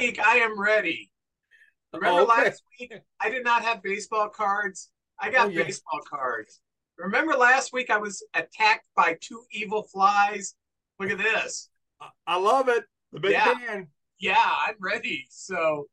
[0.00, 1.10] week I am ready.
[1.92, 2.42] Remember Okay.
[2.44, 4.90] last week I did not have baseball cards.
[5.18, 5.64] I got Oh, yeah.
[5.64, 6.60] baseball cards.
[6.96, 10.54] Remember last week I was attacked by two evil flies?
[10.98, 11.68] Look at this.
[12.00, 12.84] I- I love it.
[13.12, 13.54] The big Yeah.
[13.54, 13.88] man.
[14.18, 15.26] Yeah, I'm ready.
[15.30, 15.88] So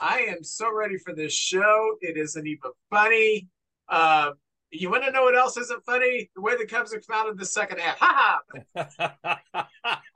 [0.00, 1.96] I am so ready for this show.
[2.00, 3.48] It isn't even funny.
[3.88, 4.34] Um,
[4.70, 6.30] you want to know what else isn't funny?
[6.34, 7.98] The way the Cubs have come out in the second half.
[7.98, 8.40] Ha
[8.74, 9.68] ha!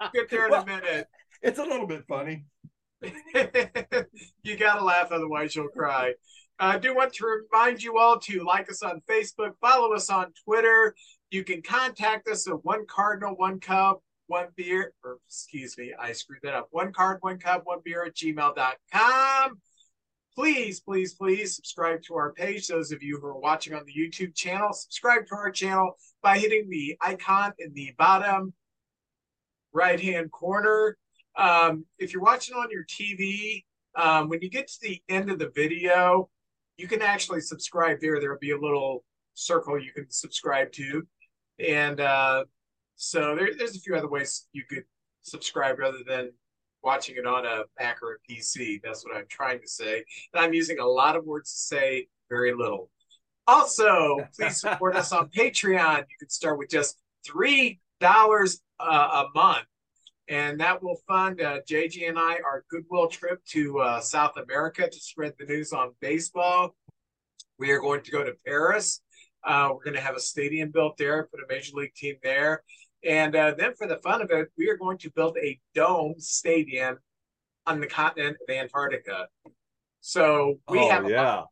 [0.14, 1.08] Get there in Well- a minute.
[1.42, 2.46] it's a little bit funny.
[4.42, 6.14] you gotta laugh, otherwise you'll cry.
[6.58, 10.32] I do want to remind you all to like us on Facebook, follow us on
[10.44, 10.94] Twitter.
[11.30, 16.12] You can contact us at one cardinal, one cup, one beer, or excuse me, I
[16.12, 16.68] screwed that up.
[16.70, 19.60] One card, one cup, one beer at gmail.com.
[20.34, 22.66] Please, please, please subscribe to our page.
[22.66, 26.38] Those of you who are watching on the YouTube channel, subscribe to our channel by
[26.38, 28.52] hitting the icon in the bottom
[29.72, 30.96] right hand corner.
[31.36, 35.38] Um, if you're watching on your TV, um, when you get to the end of
[35.38, 36.28] the video,
[36.76, 38.20] you can actually subscribe there.
[38.20, 41.06] There'll be a little circle you can subscribe to.
[41.58, 42.44] And uh,
[42.96, 44.84] so there, there's a few other ways you could
[45.22, 46.32] subscribe rather than
[46.82, 48.80] watching it on a Mac or a PC.
[48.82, 50.04] That's what I'm trying to say.
[50.32, 52.90] And I'm using a lot of words to say very little.
[53.46, 55.98] Also, please support us on Patreon.
[55.98, 56.98] You can start with just
[57.28, 57.78] $3
[58.80, 59.66] uh, a month
[60.28, 64.88] and that will fund uh, JJ and I our goodwill trip to uh, South America
[64.88, 66.74] to spread the news on baseball.
[67.58, 69.00] We are going to go to Paris.
[69.44, 72.64] Uh, we're going to have a stadium built there, put a major league team there,
[73.04, 76.14] and uh, then for the fun of it, we are going to build a dome
[76.18, 76.98] stadium
[77.66, 79.28] on the continent of Antarctica.
[80.00, 81.42] So we oh, have a yeah.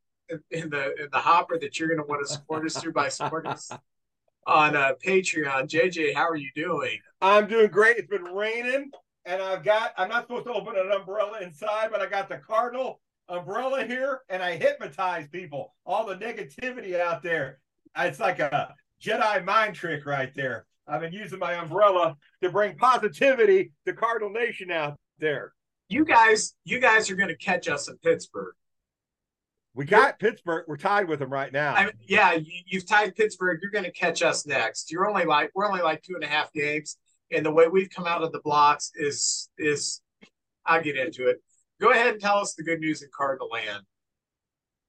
[0.50, 3.08] in the in the hopper that you're going to want to support us through by
[3.08, 3.70] supporting us
[4.46, 5.68] on uh, Patreon.
[5.68, 6.98] JJ, how are you doing?
[7.20, 7.96] I'm doing great.
[7.96, 8.90] It's been raining,
[9.24, 9.92] and I've got.
[9.96, 14.20] I'm not supposed to open an umbrella inside, but I got the Cardinal umbrella here,
[14.28, 15.74] and I hypnotize people.
[15.86, 17.60] All the negativity out there.
[17.96, 20.66] It's like a Jedi mind trick right there.
[20.86, 25.52] I've been using my umbrella to bring positivity to Cardinal Nation out there.
[25.88, 28.54] You guys, you guys are going to catch us in Pittsburgh.
[29.74, 30.64] We got Pittsburgh.
[30.68, 31.74] We're tied with them right now.
[31.74, 33.58] I, yeah, you, you've tied Pittsburgh.
[33.60, 34.92] You're going to catch us next.
[34.92, 36.96] You're only like we're only like two and a half games,
[37.32, 40.00] and the way we've come out of the blocks is is
[40.64, 41.42] I'll get into it.
[41.80, 43.82] Go ahead and tell us the good news in Cardinal Land.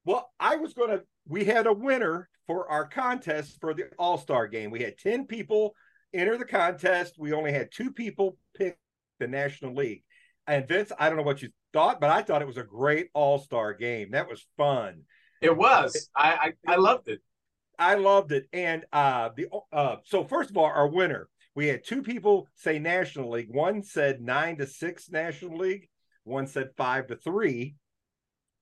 [0.06, 4.18] Well, I was going to, we had a winner for our contest for the All
[4.18, 4.70] Star game.
[4.70, 5.74] We had 10 people
[6.14, 7.16] enter the contest.
[7.18, 8.78] We only had two people pick
[9.20, 10.04] the National League.
[10.48, 13.10] And Vince, I don't know what you thought, but I thought it was a great
[13.14, 14.12] All Star game.
[14.12, 15.02] That was fun.
[15.42, 16.10] It was.
[16.16, 17.20] I, I I loved it.
[17.78, 18.48] I loved it.
[18.54, 22.80] And uh the uh so first of all, our winner, we had two people say
[22.80, 23.54] National League.
[23.54, 25.90] One said nine to six National League,
[26.24, 27.76] one said five to three.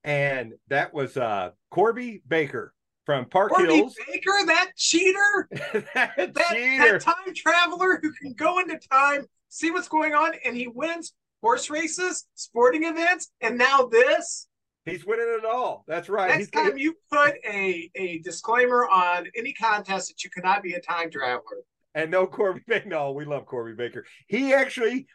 [0.04, 2.74] And that was uh Corby Baker
[3.06, 3.96] from Park Corby Hills.
[4.12, 6.94] Baker, that cheater, that that, cheater.
[6.94, 11.14] that time traveler who can go into time, see what's going on, and he wins
[11.44, 14.48] horse races, sporting events, and now this.
[14.86, 15.84] He's winning it all.
[15.88, 16.30] That's right.
[16.30, 20.74] Next He's time you put a, a disclaimer on any contest that you cannot be
[20.74, 21.64] a time traveler.
[21.96, 22.90] and no Corby Baker.
[22.90, 24.06] No, we love Corby Baker.
[24.28, 25.06] He actually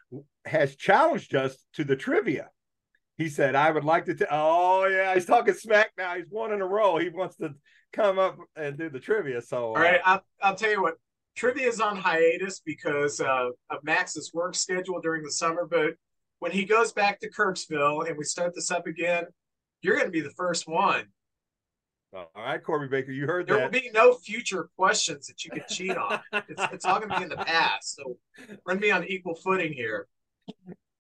[0.45, 2.49] has challenged us to the trivia.
[3.17, 4.15] He said, I would like to.
[4.15, 4.25] T-.
[4.31, 5.13] Oh, yeah.
[5.15, 6.15] He's talking smack now.
[6.15, 6.99] He's one in a row.
[6.99, 7.51] He wants to
[7.93, 9.43] come up and do the trivia.
[9.43, 10.95] So, All right, I'll, I'll tell you what.
[11.37, 15.67] Trivia is on hiatus because uh, of Max's work schedule during the summer.
[15.71, 15.95] But
[16.41, 19.25] when he goes back to Kirksville and we start this up again,
[19.83, 21.07] you're going to be the first one.
[22.13, 25.65] all right, Corby Baker, you heard There will be no future questions that you can
[25.69, 26.21] cheat on.
[26.33, 27.97] It's, it's all going to be in the past.
[27.97, 30.07] So we're going to be on equal footing here.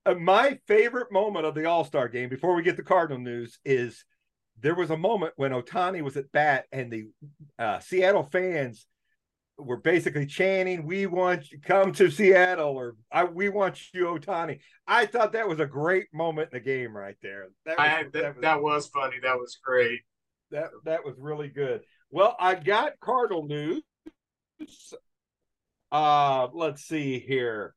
[0.04, 3.58] Uh, my favorite moment of the All Star game before we get the Cardinal news
[3.64, 4.04] is
[4.60, 7.08] there was a moment when Ohtani was at bat and the
[7.58, 8.86] uh, Seattle fans
[9.58, 14.60] were basically chanting, "We want you come to Seattle," or I, "We want you, Ohtani."
[14.86, 17.48] I thought that was a great moment in the game right there.
[17.66, 19.16] That was, I, that, was, that was funny.
[19.22, 20.00] That was great.
[20.50, 21.82] that that was really good.
[22.10, 23.82] Well, I got Cardinal news.
[25.90, 27.74] Uh, let's see here.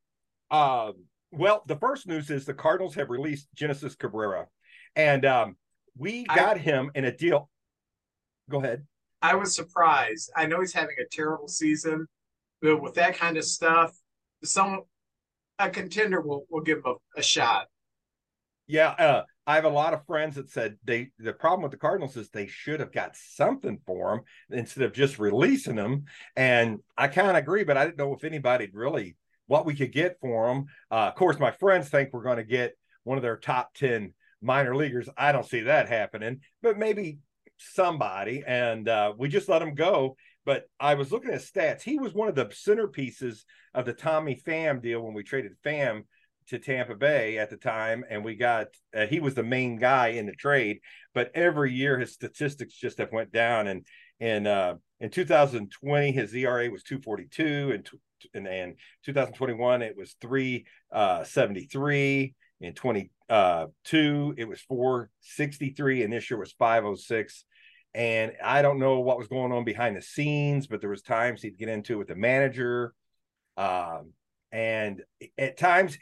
[0.50, 4.48] Um, well, the first news is the Cardinals have released Genesis Cabrera,
[4.96, 5.56] and um,
[5.98, 7.50] we I- got him in a deal.
[8.50, 8.86] Go ahead.
[9.22, 10.32] I was surprised.
[10.36, 12.08] I know he's having a terrible season,
[12.62, 13.96] but with that kind of stuff,
[14.44, 14.82] some
[15.60, 17.68] a contender will will give him a, a shot.
[18.68, 21.78] Yeah, uh, I have a lot of friends that said they the problem with the
[21.78, 26.06] Cardinals is they should have got something for him instead of just releasing him.
[26.36, 29.18] And I kind of agree, but I didn't know if anybody'd really
[29.48, 30.66] what we could get for him.
[30.90, 34.14] Uh, of course, my friends think we're going to get one of their top ten
[34.42, 35.10] minor leaguers.
[35.18, 37.20] I don't see that happening, but maybe
[37.74, 38.44] somebody.
[38.46, 40.16] And uh, we just let him go.
[40.46, 41.82] But I was looking at stats.
[41.82, 43.44] He was one of the centerpieces
[43.74, 46.04] of the Tommy Pham deal when we traded Pham
[46.48, 50.08] to Tampa Bay at the time, and we got uh, he was the main guy
[50.10, 50.80] in the trade.
[51.14, 53.86] But every year his statistics just have went down, and
[54.20, 57.90] and uh, in 2020 his ERA was 242, and
[58.34, 58.76] and, and
[59.06, 62.24] 2021 it was 373.
[62.24, 62.28] Uh,
[62.64, 63.68] in 22 uh,
[64.38, 67.44] it was 463, and this year was 506
[67.94, 71.42] and I don't know what was going on behind the scenes, but there was times
[71.42, 72.94] he'd get into it with the manager,
[73.58, 74.14] um,
[74.52, 75.02] and
[75.38, 75.98] at times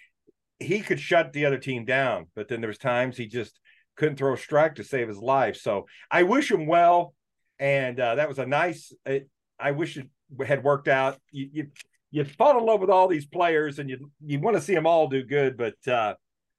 [0.59, 3.59] he could shut the other team down, but then there was times he just
[3.95, 5.57] couldn't throw a strike to save his life.
[5.57, 7.13] So I wish him well,
[7.59, 8.93] and uh, that was a nice.
[9.05, 10.07] It, I wish it
[10.45, 11.19] had worked out.
[11.31, 11.67] You, you
[12.11, 14.87] you fall in love with all these players, and you you want to see them
[14.87, 16.15] all do good, but uh,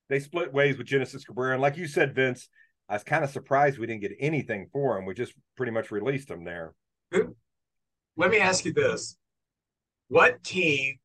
[0.09, 2.49] they split ways with Genesis Cabrera, and like you said, Vince
[2.91, 5.07] I was kind of surprised we didn't get anything for him.
[5.07, 6.75] We just pretty much released him there.
[8.17, 9.17] Let me ask you this:
[10.09, 10.97] What team?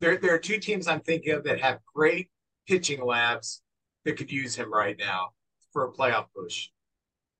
[0.00, 2.28] There, there are two teams I'm thinking of that have great
[2.68, 3.62] pitching labs
[4.04, 5.30] that could use him right now
[5.72, 6.68] for a playoff push.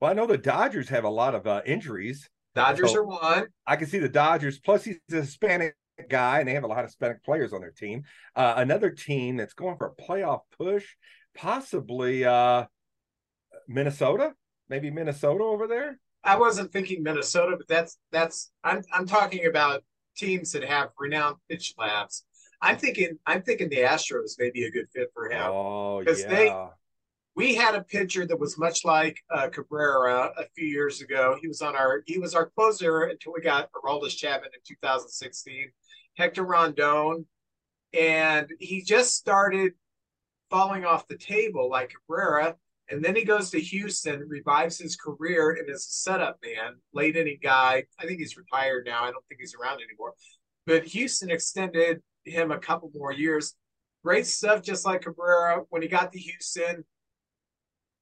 [0.00, 2.28] Well, I know the Dodgers have a lot of uh, injuries.
[2.56, 3.46] Dodgers so are one.
[3.66, 4.58] I can see the Dodgers.
[4.58, 5.76] Plus, he's a Hispanic
[6.08, 8.02] guy, and they have a lot of Hispanic players on their team.
[8.34, 10.84] Uh, another team that's going for a playoff push,
[11.36, 12.24] possibly.
[12.24, 12.64] Uh,
[13.68, 14.34] Minnesota,
[14.68, 15.98] maybe Minnesota over there.
[16.24, 19.84] I wasn't thinking Minnesota, but that's that's I'm I'm talking about
[20.16, 22.24] teams that have renowned pitch labs.
[22.60, 25.42] I'm thinking I'm thinking the Astros may be a good fit for him.
[25.44, 26.28] Oh yeah.
[26.28, 26.52] They,
[27.36, 31.36] we had a pitcher that was much like uh, Cabrera a few years ago.
[31.40, 35.70] He was on our he was our closer until we got Aroldis Chapman in 2016.
[36.16, 37.26] Hector Rondon,
[37.92, 39.72] and he just started
[40.50, 42.56] falling off the table like Cabrera.
[42.88, 47.16] And then he goes to Houston, revives his career, and is a setup man, late
[47.16, 47.84] inning guy.
[47.98, 49.02] I think he's retired now.
[49.02, 50.14] I don't think he's around anymore.
[50.66, 53.54] But Houston extended him a couple more years.
[54.04, 55.62] Great stuff, just like Cabrera.
[55.70, 56.84] When he got to Houston,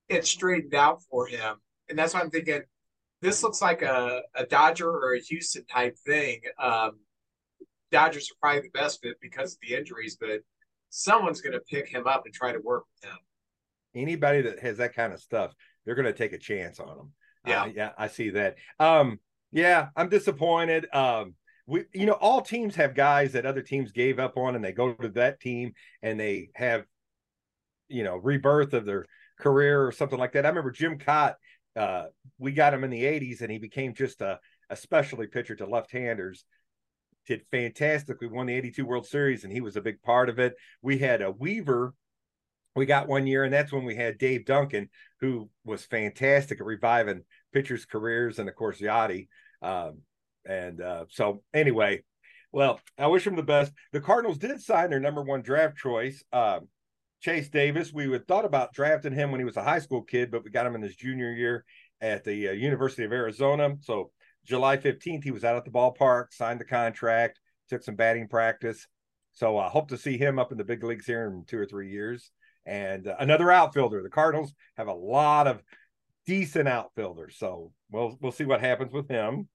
[0.09, 1.57] it straightened out for him.
[1.89, 2.63] And that's why I'm thinking
[3.23, 6.43] this looks like a, a Dodger or a Houston type thing.
[6.59, 6.99] Um,
[7.91, 10.41] Dodgers are probably the best fit because of the injuries, but
[10.91, 13.19] someone's going to pick him up and try to work with him
[13.95, 15.55] anybody that has that kind of stuff,
[15.85, 17.13] they're going to take a chance on them.
[17.47, 18.57] Yeah, uh, yeah, I see that.
[18.79, 19.21] Um,
[19.53, 20.87] yeah, I'm disappointed.
[20.93, 21.35] Um,
[21.67, 24.73] we, you know, all teams have guys that other teams gave up on, and they
[24.73, 26.85] go to that team and they have,
[27.89, 29.07] you know, rebirth of their
[29.39, 30.45] career or something like that.
[30.45, 31.35] I remember Jim Kaat.
[31.77, 32.05] Uh,
[32.39, 34.39] we got him in the '80s, and he became just a,
[34.71, 36.45] a specialty pitcher to left-handers
[37.27, 38.21] did fantastic.
[38.21, 40.55] We won the 82 World Series and he was a big part of it.
[40.83, 41.95] We had a Weaver
[42.75, 44.89] we got one year, and that's when we had Dave Duncan,
[45.21, 47.23] who was fantastic at reviving
[47.53, 49.29] pitchers' careers, and of course Yadi.
[49.63, 50.01] Um,
[50.45, 52.03] and uh, so, anyway,
[52.53, 53.73] well, I wish him the best.
[53.93, 56.69] The Cardinals did sign their number one draft choice, um,
[57.21, 57.93] Chase Davis.
[57.93, 60.51] We had thought about drafting him when he was a high school kid, but we
[60.51, 61.65] got him in his junior year
[62.01, 63.77] at the uh, University of Arizona.
[63.81, 64.11] So
[64.45, 68.87] July 15th, he was out at the ballpark, signed the contract, took some batting practice.
[69.33, 71.59] So I uh, hope to see him up in the big leagues here in two
[71.59, 72.31] or three years
[72.67, 74.03] and uh, another outfielder.
[74.03, 75.63] The Cardinals have a lot of
[76.27, 79.49] decent outfielders, so we'll we'll see what happens with him.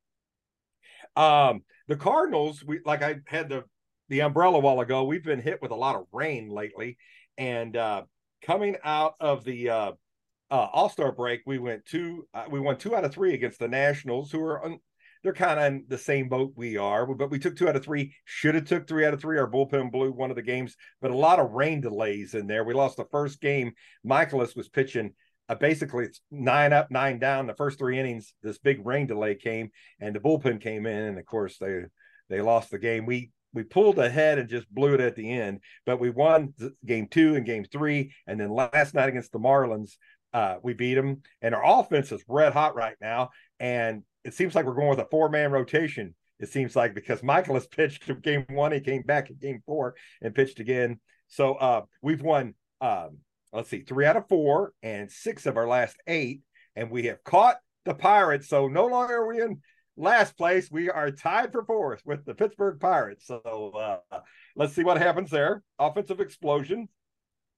[1.16, 3.64] Um, the Cardinals, we like I had the
[4.10, 5.04] the umbrella a while ago.
[5.04, 6.98] We've been hit with a lot of rain lately,
[7.38, 8.04] and uh,
[8.42, 9.92] coming out of the uh,
[10.52, 12.28] uh, All Star break, we went two.
[12.34, 14.80] Uh, we won two out of three against the Nationals, who are
[15.24, 17.84] they're kind of in the same boat we are, but we took two out of
[17.84, 18.14] three.
[18.26, 19.38] Should have took three out of three.
[19.38, 22.64] Our bullpen blew one of the games, but a lot of rain delays in there.
[22.64, 23.74] We lost the first game.
[24.06, 25.14] Mikolas was pitching
[25.50, 27.48] uh, basically nine up, nine down.
[27.48, 31.20] The first three innings, this big rain delay came, and the bullpen came in, and
[31.20, 31.82] of course they
[32.30, 33.06] they lost the game.
[33.06, 36.54] We we pulled ahead and just blew it at the end, but we won
[36.86, 39.94] game two and game three, and then last night against the Marlins,
[40.34, 43.32] uh, we beat them, and our offense is red hot right now.
[43.60, 46.16] And it seems like we're going with a four man rotation.
[46.40, 50.34] It seems like because Mikolas pitched game one, he came back in game four and
[50.34, 51.00] pitched again.
[51.28, 53.18] So uh, we've won, um,
[53.52, 56.42] let's see, three out of four and six of our last eight,
[56.76, 58.48] and we have caught the Pirates.
[58.48, 59.62] So no longer are we in
[59.98, 60.72] last place.
[60.72, 63.28] We are tied for fourth with the Pittsburgh Pirates.
[63.28, 64.20] So uh,
[64.56, 65.62] let's see what happens there.
[65.78, 66.88] Offensive explosion.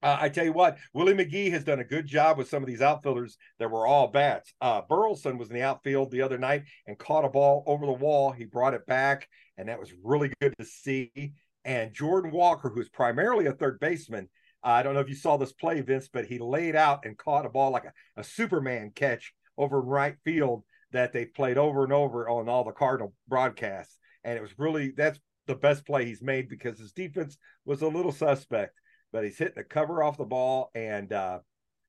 [0.04, 2.68] Uh, I tell you what, Willie McGee has done a good job with some of
[2.68, 4.54] these outfielders that were all bats.
[4.60, 7.92] Uh, Burleson was in the outfield the other night and caught a ball over the
[7.92, 8.32] wall.
[8.32, 9.28] He brought it back,
[9.58, 11.34] and that was really good to see.
[11.64, 14.28] And Jordan Walker, who's primarily a third baseman,
[14.64, 17.46] I don't know if you saw this play, Vince, but he laid out and caught
[17.46, 21.94] a ball like a, a Superman catch over right field that they played over and
[21.94, 23.98] over on all the Cardinal broadcasts.
[24.24, 27.88] And it was really that's the best play he's made because his defense was a
[27.88, 28.80] little suspect,
[29.12, 31.40] but he's hitting the cover off the ball and uh,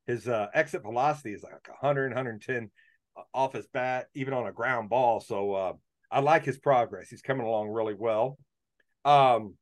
[0.07, 2.71] his uh, exit velocity is like 100, 110
[3.17, 5.21] uh, off his bat, even on a ground ball.
[5.21, 5.73] So uh,
[6.11, 7.09] I like his progress.
[7.09, 8.39] He's coming along really well.
[9.05, 9.55] Um,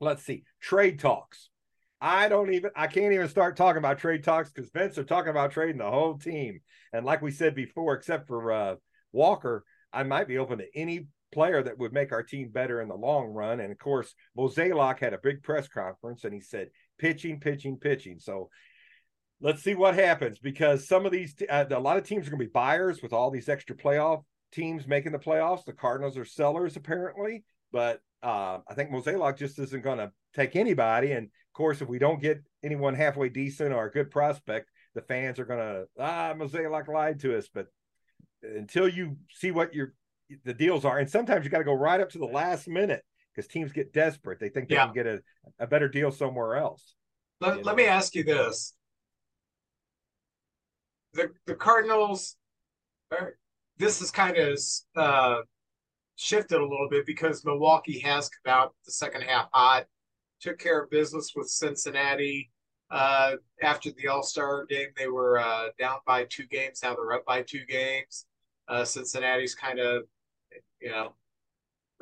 [0.00, 1.48] let's see, trade talks.
[2.00, 5.30] I don't even I can't even start talking about trade talks because Vince are talking
[5.30, 6.60] about trading the whole team.
[6.92, 8.74] And like we said before, except for uh,
[9.12, 12.88] Walker, I might be open to any player that would make our team better in
[12.88, 13.60] the long run.
[13.60, 18.18] And of course, Mozeliak had a big press conference and he said pitching, pitching, pitching.
[18.18, 18.48] So
[19.42, 22.40] let's see what happens because some of these uh, a lot of teams are going
[22.40, 25.66] to be buyers with all these extra playoff teams making the playoffs.
[25.66, 30.56] The Cardinals are sellers apparently, but uh, I think Mozeliak just isn't going to take
[30.56, 31.12] anybody.
[31.12, 35.02] And of course, if we don't get anyone halfway decent or a good prospect, the
[35.02, 37.46] fans are going to ah Mozeliak lied to us.
[37.52, 37.66] But
[38.42, 39.92] until you see what your
[40.44, 43.04] the deals are, and sometimes you got to go right up to the last minute
[43.34, 44.40] because teams get desperate.
[44.40, 44.86] They think they yeah.
[44.86, 45.22] can get a,
[45.58, 46.94] a better deal somewhere else.
[47.40, 48.74] Let, let me ask you this:
[51.12, 52.36] the the Cardinals.
[53.12, 53.36] Are,
[53.78, 54.58] this is kind of
[54.96, 55.36] uh,
[56.16, 59.84] shifted a little bit because Milwaukee has come out the second half hot,
[60.40, 62.50] took care of business with Cincinnati.
[62.90, 66.80] Uh, after the All Star game, they were uh, down by two games.
[66.82, 68.26] Now they're up by two games.
[68.68, 70.04] Uh, Cincinnati's kind of,
[70.80, 71.14] you know,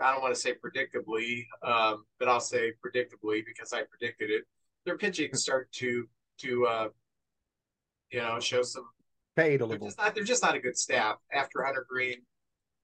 [0.03, 4.45] I don't want to say predictably, um, but I'll say predictably because I predicted it.
[4.85, 6.89] Their pitching start to to uh,
[8.11, 8.87] you know show some
[9.37, 9.87] paid a little.
[9.87, 11.17] They're just not, they're just not a good staff.
[11.33, 12.23] After Hunter Greene,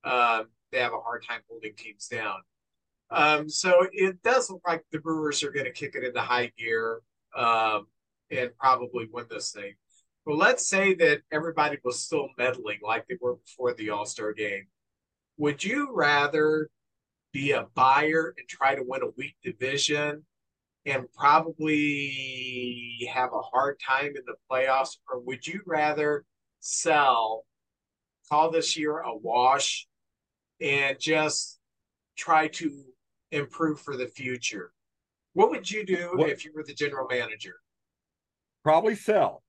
[0.04, 2.40] um, they have a hard time holding teams down.
[3.10, 6.52] Um, so it does look like the Brewers are going to kick it into high
[6.56, 7.00] gear
[7.36, 7.86] um,
[8.30, 9.74] and probably win this thing.
[10.24, 14.32] But let's say that everybody was still meddling like they were before the All Star
[14.32, 14.66] game.
[15.40, 16.68] Would you rather
[17.32, 20.22] be a buyer and try to win a weak division
[20.84, 26.26] and probably have a hard time in the playoffs, or would you rather
[26.60, 27.46] sell,
[28.28, 29.88] call this year a wash,
[30.60, 31.58] and just
[32.18, 32.84] try to
[33.32, 34.72] improve for the future.
[35.32, 36.28] What would you do what?
[36.28, 37.54] if you were the general manager?
[38.62, 39.42] Probably sell.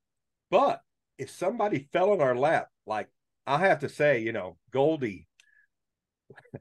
[0.50, 0.80] But
[1.18, 3.10] if somebody fell in our lap, like
[3.46, 5.28] I have to say, you know, Goldie,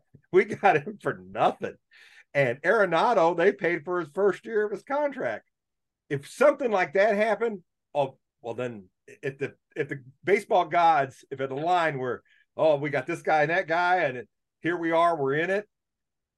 [0.32, 1.74] we got him for nothing.
[2.34, 5.48] And Arenado, they paid for his first year of his contract.
[6.08, 7.62] If something like that happened,
[7.94, 8.84] oh well then
[9.22, 12.22] if the if the baseball gods, if at the line were,
[12.56, 14.26] oh, we got this guy and that guy, and
[14.60, 15.68] here we are, we're in it,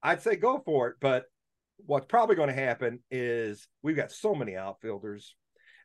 [0.03, 0.97] I'd say go for it.
[1.01, 1.25] But
[1.79, 5.35] what's probably going to happen is we've got so many outfielders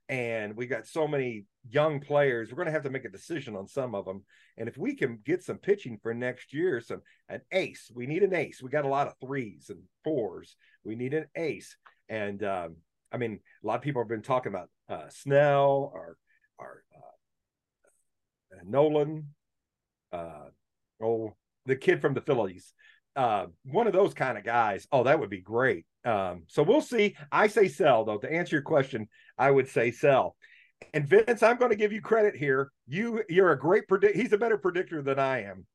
[0.09, 2.49] and we got so many young players.
[2.49, 4.23] We're going to have to make a decision on some of them.
[4.57, 8.23] And if we can get some pitching for next year, some an ace, we need
[8.23, 8.61] an ace.
[8.61, 10.55] We got a lot of threes and fours.
[10.83, 11.75] We need an ace.
[12.09, 12.77] And um,
[13.11, 16.17] I mean, a lot of people have been talking about uh, Snell or
[16.57, 19.33] or uh, Nolan,
[20.11, 20.45] uh,
[21.01, 21.35] oh,
[21.65, 22.73] the kid from the Phillies,
[23.15, 24.87] uh, one of those kind of guys.
[24.91, 25.85] Oh, that would be great.
[26.07, 27.15] Um, so we'll see.
[27.31, 28.17] I say sell though.
[28.17, 30.37] To answer your question, I would say sell.
[30.93, 32.71] And Vince, I'm going to give you credit here.
[32.87, 34.15] You you're a great predict.
[34.15, 35.65] He's a better predictor than I am.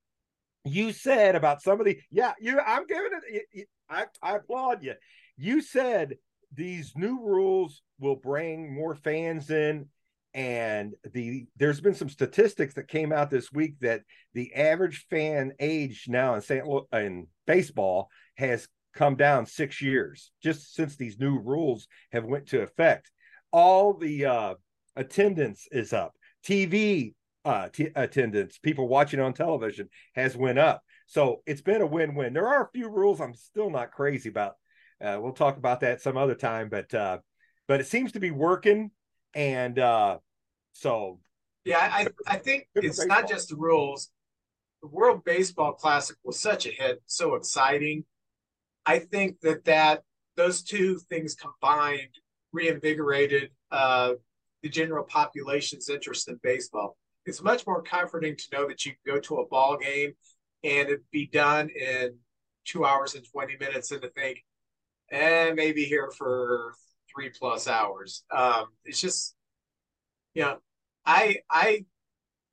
[0.64, 2.02] You said about somebody.
[2.10, 2.58] Yeah, you.
[2.58, 3.68] I'm giving it.
[3.90, 4.94] I I applaud you.
[5.36, 6.16] You said
[6.54, 9.86] these new rules will bring more fans in
[10.34, 15.52] and the there's been some statistics that came out this week that the average fan
[15.60, 16.66] age now in St.
[16.66, 22.48] Louis in baseball has come down six years just since these new rules have went
[22.48, 23.10] to effect.
[23.52, 24.54] All the uh,
[24.96, 26.14] attendance is up.
[26.44, 30.82] TV uh, t- attendance, people watching on television, has went up.
[31.06, 32.32] So it's been a win-win.
[32.32, 34.54] There are a few rules I'm still not crazy about.
[35.00, 37.18] Uh, we'll talk about that some other time, but uh,
[37.66, 38.90] but it seems to be working
[39.34, 40.18] and uh,
[40.72, 41.20] so
[41.64, 43.06] yeah, I I think it's baseball.
[43.06, 44.10] not just the rules.
[44.82, 48.04] The World Baseball Classic was such a hit, so exciting.
[48.86, 50.02] I think that that
[50.36, 52.18] those two things combined
[52.52, 54.12] reinvigorated uh,
[54.62, 56.96] the general population's interest in baseball.
[57.26, 60.12] It's much more comforting to know that you can go to a ball game
[60.64, 62.16] and it be done in
[62.64, 64.44] two hours and 20 minutes and to think,
[65.10, 66.74] and eh, maybe here for
[67.12, 68.24] three plus hours.
[68.30, 69.34] Um, it's just,
[70.34, 70.58] you know,
[71.04, 71.84] I I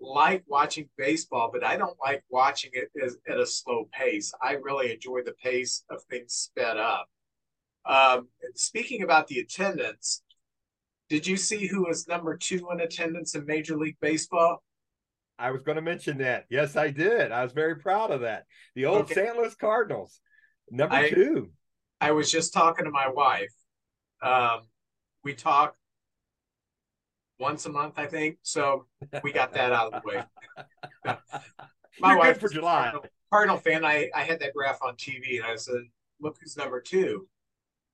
[0.02, 4.34] like watching baseball, but I don't like watching it as, at a slow pace.
[4.42, 7.08] I really enjoy the pace of things sped up.
[7.86, 10.22] Um, speaking about the attendance,
[11.10, 14.64] Did you see who was number two in attendance in Major League Baseball?
[15.40, 16.46] I was going to mention that.
[16.50, 17.32] Yes, I did.
[17.32, 18.46] I was very proud of that.
[18.76, 19.16] The old okay.
[19.16, 19.36] St.
[19.38, 20.20] Louis Cardinals,
[20.70, 21.52] number I, two.
[22.00, 23.54] I was just talking to my wife.
[24.22, 24.62] Um,
[25.24, 25.76] we talk
[27.40, 28.38] once a month, I think.
[28.44, 28.86] So
[29.24, 30.24] we got that out of the way.
[32.00, 32.92] my You're wife for July.
[32.92, 33.86] Cardinal, Cardinal fan.
[33.86, 35.82] I, I had that graph on TV and I said,
[36.20, 37.28] look who's number two.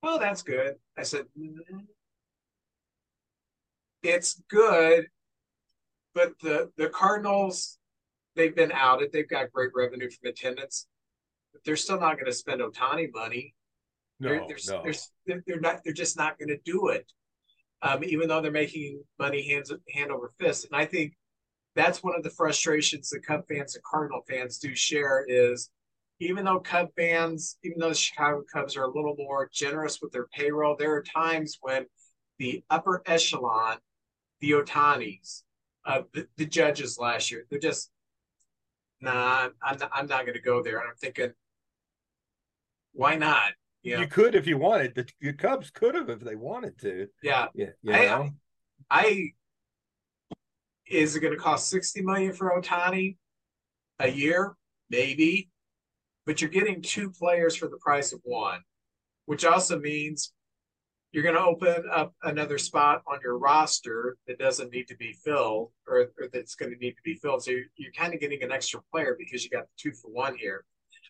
[0.02, 0.74] Oh, that's good.
[0.98, 1.78] I said, mm-hmm.
[4.02, 5.06] it's good,
[6.14, 7.78] but the the Cardinals,
[8.34, 9.12] they've been outed.
[9.12, 10.86] They've got great revenue from attendance,
[11.52, 13.54] but they're still not going to spend Ohtani money.
[14.20, 14.92] No, they're, they're, no.
[15.26, 15.80] They're, they're not.
[15.82, 17.10] They're just not going to do it.
[17.82, 21.12] Um, even though they're making money hands hand over fist, and I think
[21.74, 25.70] that's one of the frustrations that Cub fans and Cardinal fans do share is
[26.20, 30.12] even though Cub fans, even though the Chicago Cubs are a little more generous with
[30.12, 31.84] their payroll, there are times when
[32.38, 33.76] the upper echelon,
[34.40, 35.42] the Ohtanis,
[35.84, 37.90] uh, the, the judges last year, they're just,
[39.02, 40.78] nah, I'm not, I'm not going to go there.
[40.78, 41.32] And I'm thinking,
[42.92, 43.52] why not?
[43.86, 44.94] You, you could if you wanted.
[44.94, 47.08] The, the Cubs could have if they wanted to.
[47.22, 47.46] Yeah.
[47.54, 47.70] Yeah.
[47.88, 48.32] I, I,
[48.90, 49.32] I,
[50.86, 53.16] is it going to cost 60 million for Ohtani
[53.98, 54.56] a year?
[54.88, 55.50] Maybe
[56.26, 58.60] but you're getting two players for the price of one,
[59.26, 60.32] which also means
[61.12, 65.12] you're going to open up another spot on your roster that doesn't need to be
[65.24, 67.44] filled or, or that's going to need to be filled.
[67.44, 70.10] So you're, you're kind of getting an extra player because you got the two for
[70.10, 70.64] one here.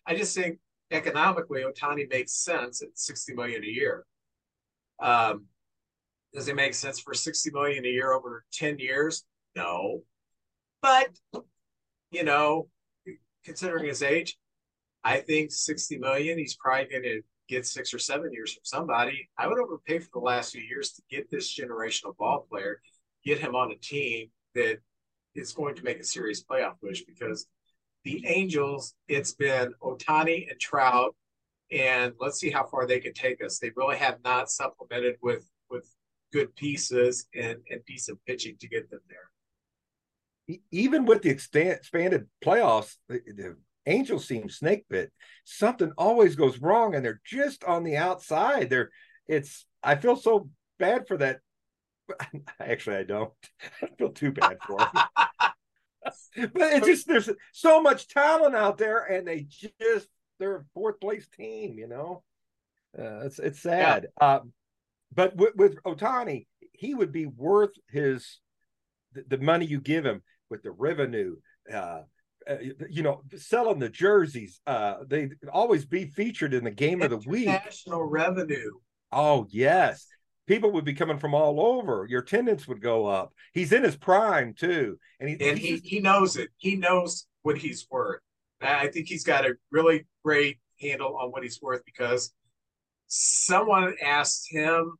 [0.05, 0.59] I just think
[0.91, 4.05] economically, Ohtani makes sense at 60 million a year.
[4.99, 5.45] Um,
[6.33, 9.23] does it make sense for 60 million a year over 10 years?
[9.55, 10.03] No.
[10.81, 11.09] But,
[12.11, 12.67] you know,
[13.43, 14.37] considering his age,
[15.03, 19.29] I think 60 million, he's probably going to get six or seven years from somebody.
[19.37, 22.81] I would overpay for the last few years to get this generational ball player,
[23.23, 24.79] get him on a team that
[25.33, 27.47] is going to make a serious playoff push because
[28.07, 31.13] the Angels, it's been Ohtani and Trout,
[31.73, 33.59] and let's see how far they can take us.
[33.59, 35.93] They really have not supplemented with with
[36.31, 40.57] good pieces and, and decent pitching to get them there.
[40.71, 45.11] Even with the expanded playoffs, the, the angels seem snake bit.
[45.43, 48.69] Something always goes wrong, and they're just on the outside.
[48.69, 48.89] They're
[49.27, 49.65] it's.
[49.83, 51.41] I feel so bad for that.
[52.61, 53.33] Actually, I don't.
[53.81, 55.03] I feel too bad for them.
[56.35, 60.07] but it's just there's so much talent out there, and they just
[60.39, 61.77] they're a fourth place team.
[61.77, 62.23] You know,
[62.97, 64.07] uh, it's it's sad.
[64.19, 64.27] Yeah.
[64.27, 64.39] Uh,
[65.13, 68.39] but with, with Ohtani, he would be worth his
[69.13, 71.35] the, the money you give him with the revenue,
[71.73, 72.01] uh,
[72.47, 72.57] uh,
[72.89, 74.61] you know, selling the jerseys.
[74.67, 77.47] Uh, they always be featured in the game of the week.
[77.47, 78.71] National revenue.
[79.11, 80.07] Oh yes,
[80.47, 82.07] people would be coming from all over.
[82.09, 83.33] Your attendance would go up.
[83.53, 86.49] He's in his prime too, and he and he he knows it.
[86.57, 88.21] He knows what he's worth.
[88.61, 92.33] I think he's got a really great handle on what he's worth because
[93.07, 94.95] someone asked him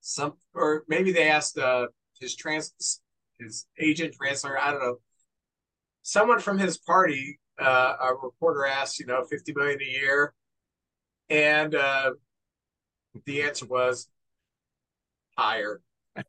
[0.00, 1.86] some, or maybe they asked uh,
[2.20, 3.00] his trans
[3.38, 4.58] his agent translator.
[4.58, 4.98] I don't know
[6.04, 10.34] someone from his party, uh, a reporter asked, you know, 50 million a year.
[11.28, 12.12] And uh,
[13.24, 14.08] the answer was
[15.36, 15.80] higher.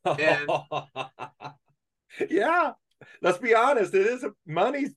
[0.06, 0.50] And
[2.30, 2.72] yeah,
[3.22, 4.88] let's be honest, it is money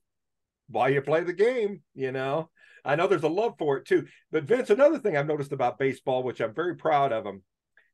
[0.68, 2.50] why you play the game, you know.
[2.84, 4.06] I know there's a love for it too.
[4.30, 7.42] But Vince, another thing I've noticed about baseball, which I'm very proud of them,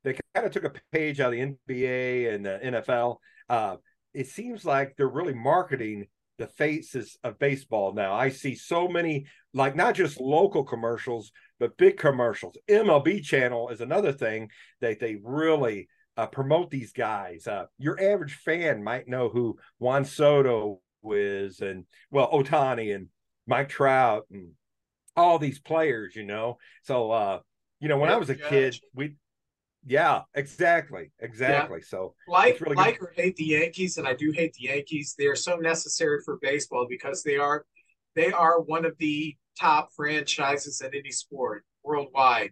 [0.03, 3.16] they kind of took a page out of the NBA and the NFL.
[3.48, 3.77] Uh,
[4.12, 6.07] it seems like they're really marketing
[6.38, 8.12] the faces of baseball now.
[8.12, 12.57] I see so many, like not just local commercials, but big commercials.
[12.68, 14.50] MLB channel is another thing
[14.81, 17.46] that they really uh, promote these guys.
[17.46, 23.09] Uh, your average fan might know who Juan Soto is, and well, Ohtani and
[23.46, 24.53] Mike Trout and
[25.16, 26.59] all these players, you know.
[26.83, 27.40] So, uh,
[27.81, 29.16] you know, when I was a kid, we
[29.87, 31.81] yeah, exactly, exactly.
[31.81, 31.87] Yeah.
[31.87, 35.14] So like really like or hate the Yankees, and I do hate the Yankees.
[35.18, 37.66] They are so necessary for baseball because they are
[38.14, 42.50] they are one of the top franchises in any sport worldwide.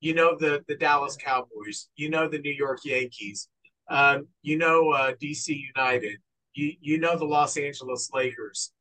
[0.00, 1.88] You know the the Dallas Cowboys.
[1.96, 3.48] You know the New York Yankees.
[3.90, 6.18] Um, you know uh, DC United.
[6.54, 8.72] You you know the Los Angeles Lakers,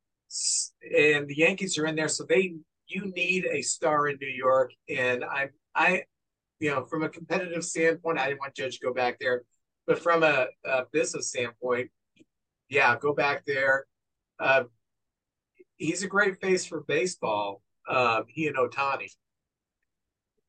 [0.82, 2.08] and the Yankees are in there.
[2.08, 2.56] So they
[2.88, 6.04] you need a star in New York, and I I
[6.60, 9.44] you know, from a competitive standpoint, I didn't want Judge to go back there,
[9.86, 11.90] but from a, a business standpoint,
[12.70, 13.86] yeah, go back there.
[14.40, 14.64] Uh,
[15.78, 17.62] he's a great face for baseball.
[17.88, 19.10] Um, he and Ohtani.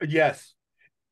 [0.07, 0.55] Yes,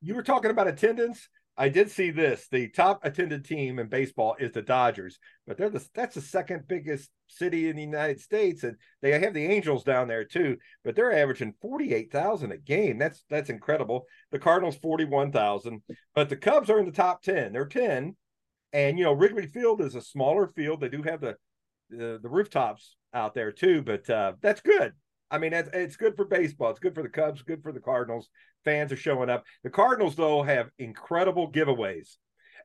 [0.06, 1.28] you were talking about attendance.
[1.58, 2.46] I did see this.
[2.48, 6.68] The top attended team in baseball is the Dodgers, but they're the that's the second
[6.68, 10.58] biggest city in the United States, and they have the Angels down there too.
[10.84, 12.98] But they're averaging forty eight thousand a game.
[12.98, 14.04] That's that's incredible.
[14.30, 15.82] The Cardinals forty one thousand,
[16.14, 17.52] but the Cubs are in the top ten.
[17.52, 18.16] They're ten,
[18.72, 20.80] and you know Wrigley Field is a smaller field.
[20.80, 21.36] They do have the
[21.90, 24.92] the, the rooftops out there too, but uh, that's good.
[25.30, 26.70] I mean, it's, good for baseball.
[26.70, 28.28] It's good for the Cubs, good for the Cardinals.
[28.64, 29.44] Fans are showing up.
[29.64, 32.16] The Cardinals, though, have incredible giveaways.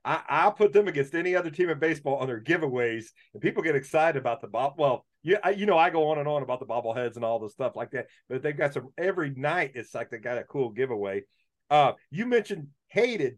[0.06, 3.64] I, I'll put them against any other team in baseball on their giveaways, and people
[3.64, 4.74] get excited about the bob.
[4.78, 7.40] Well, you, I, you know, I go on and on about the bobbleheads and all
[7.40, 9.72] the stuff like that, but they've got some every night.
[9.76, 11.24] It's like they got a cool giveaway.
[11.70, 13.38] Uh, you mentioned hated,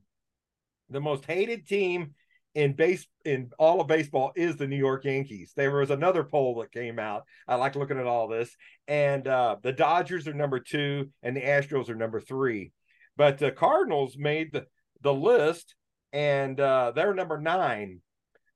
[0.89, 2.15] the most hated team
[2.55, 5.53] in base in all of baseball is the New York Yankees.
[5.55, 7.23] There was another poll that came out.
[7.47, 8.55] I like looking at all this,
[8.87, 12.71] and uh, the Dodgers are number two, and the Astros are number three.
[13.17, 14.67] But the Cardinals made the
[15.01, 15.75] the list,
[16.11, 18.01] and uh, they're number nine.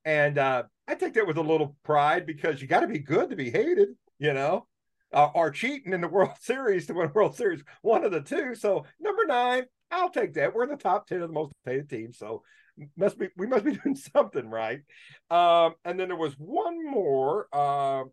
[0.06, 3.30] And uh, I take that with a little pride because you got to be good
[3.32, 4.66] to be hated, you know,
[5.14, 8.56] uh, or cheating in the World Series to win World Series, one of the two.
[8.56, 10.54] So number nine, I'll take that.
[10.54, 12.44] We're in the top ten of the most hated teams, so
[12.96, 14.82] must be we must be doing something right.
[15.30, 18.04] Um, and then there was one more uh,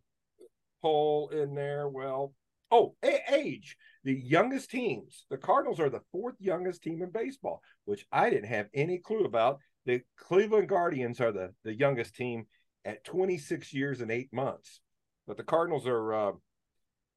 [0.83, 1.88] poll in there.
[1.88, 2.35] Well,
[2.70, 3.77] oh, age.
[4.05, 5.24] The youngest teams.
[5.31, 9.24] The Cardinals are the fourth youngest team in baseball, which I didn't have any clue
[9.24, 9.61] about.
[9.87, 12.46] The Cleveland Guardians are the the youngest team
[12.85, 14.81] at 26 years and eight months,
[15.27, 16.33] but the Cardinals are uh,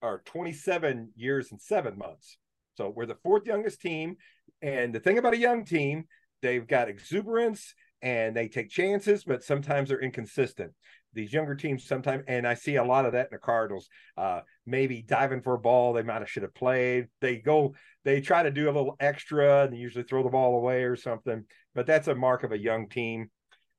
[0.01, 2.38] are 27 years and seven months.
[2.75, 4.17] So we're the fourth youngest team.
[4.62, 6.05] And the thing about a young team,
[6.41, 10.71] they've got exuberance and they take chances, but sometimes they're inconsistent.
[11.13, 13.89] These younger teams sometimes, and I see a lot of that in the Cardinals.
[14.15, 17.08] Uh, maybe diving for a ball they might have should have played.
[17.21, 17.73] They go,
[18.06, 20.95] they try to do a little extra, and they usually throw the ball away or
[20.95, 21.45] something.
[21.73, 23.32] But that's a mark of a young team.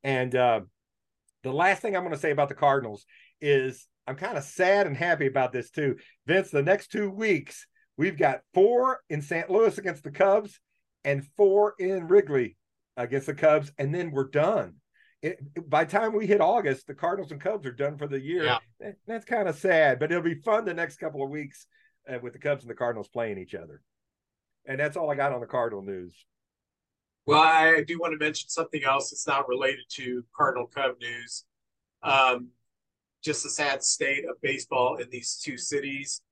[0.02, 0.62] And uh,
[1.44, 3.06] the last thing I'm going to say about the Cardinals
[3.40, 5.96] is I'm kind of sad and happy about this too.
[6.26, 7.66] Vince, the next two weeks
[7.96, 9.50] we've got four in St.
[9.50, 10.58] Louis against the Cubs
[11.04, 12.56] and four in Wrigley
[12.96, 14.74] against the Cubs, and then we're done.
[15.22, 18.20] It, by the time we hit August, the Cardinals and Cubs are done for the
[18.20, 18.44] year.
[18.44, 18.92] Yeah.
[19.06, 21.66] That's kind of sad, but it'll be fun the next couple of weeks
[22.08, 23.82] uh, with the Cubs and the Cardinals playing each other.
[24.64, 26.14] And that's all I got on the Cardinal news.
[27.26, 31.44] Well, I do want to mention something else that's not related to Cardinal Cub news.
[32.02, 32.48] Um,
[33.22, 36.22] just the sad state of baseball in these two cities.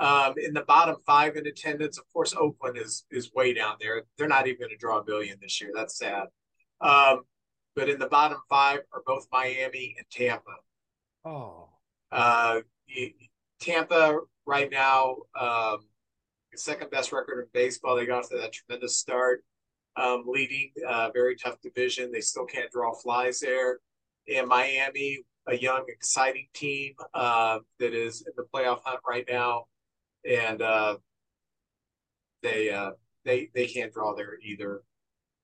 [0.00, 4.02] Um, in the bottom five in attendance, of course, Oakland is is way down there.
[4.16, 5.72] They're not even going to draw a billion this year.
[5.74, 6.28] That's sad.
[6.80, 7.20] Um,
[7.76, 10.56] but in the bottom five are both Miami and Tampa.
[11.24, 11.68] Oh.
[12.10, 12.60] Uh,
[13.60, 15.80] Tampa right now, um,
[16.56, 17.94] second best record in baseball.
[17.94, 19.44] They got to that tremendous start,
[19.96, 22.10] um, leading a uh, very tough division.
[22.10, 23.80] They still can't draw flies there.
[24.34, 29.66] And Miami, a young, exciting team uh, that is in the playoff hunt right now
[30.28, 30.96] and uh,
[32.42, 32.92] they uh,
[33.24, 34.82] they they can't draw there either.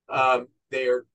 [0.08, 1.06] Um, they are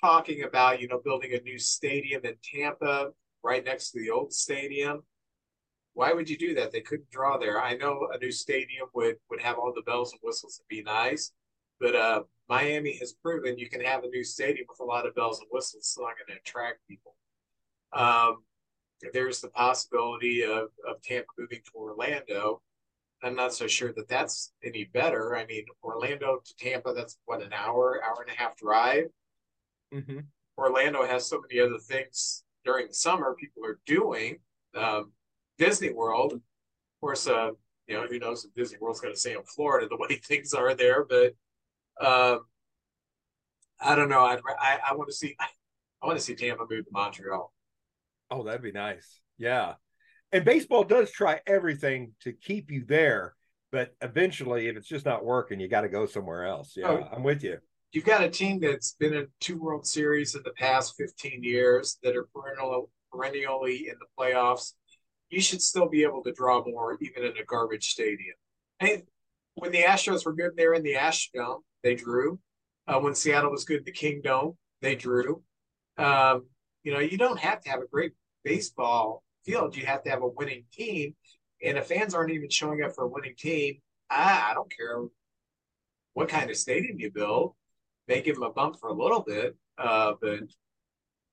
[0.00, 3.10] talking about you know building a new stadium in Tampa
[3.42, 5.02] right next to the old stadium.
[5.94, 6.72] Why would you do that?
[6.72, 7.62] They couldn't draw there.
[7.62, 10.82] I know a new stadium would would have all the bells and whistles and be
[10.82, 11.32] nice,
[11.80, 15.14] but uh, Miami has proven you can have a new stadium with a lot of
[15.14, 17.14] bells and whistles, so not going to attract people.
[17.92, 18.42] Um,
[19.12, 22.62] there's the possibility of, of Tampa moving to Orlando.
[23.22, 25.36] I'm not so sure that that's any better.
[25.36, 29.06] I mean, Orlando to Tampa, that's what, an hour, hour and a half drive?
[29.92, 30.20] Mm-hmm.
[30.58, 34.38] Orlando has so many other things during the summer people are doing.
[34.74, 35.12] Um,
[35.58, 36.40] Disney World, of
[37.00, 37.50] course, uh,
[37.86, 40.52] you know, who knows if Disney World's going to stay in Florida the way things
[40.52, 41.34] are there, but
[42.04, 42.40] um,
[43.80, 44.24] I don't know.
[44.24, 45.36] I'd, I, I want to see,
[46.02, 47.52] I want to see Tampa move to Montreal.
[48.30, 49.20] Oh, that'd be nice.
[49.38, 49.74] Yeah.
[50.32, 53.34] And baseball does try everything to keep you there,
[53.70, 56.74] but eventually, if it's just not working, you got to go somewhere else.
[56.76, 57.58] Yeah, oh, I'm with you.
[57.92, 61.98] You've got a team that's been in two World Series in the past 15 years
[62.02, 64.72] that are perennial, perennially in the playoffs.
[65.30, 68.34] You should still be able to draw more, even in a garbage stadium.
[68.80, 69.02] And
[69.54, 72.38] when the Astros were good there in the Astrodome, they drew.
[72.86, 75.42] Uh, when Seattle was good in the Kingdome, they drew.
[75.96, 76.46] Um,
[76.86, 78.12] you know, you don't have to have a great
[78.44, 79.76] baseball field.
[79.76, 81.16] You have to have a winning team.
[81.60, 85.02] And if fans aren't even showing up for a winning team, I, I don't care
[86.14, 87.54] what kind of stadium you build.
[88.06, 90.42] They give them a bump for a little bit, uh, but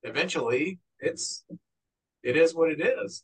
[0.01, 1.45] eventually it's
[2.23, 3.23] it is what it is.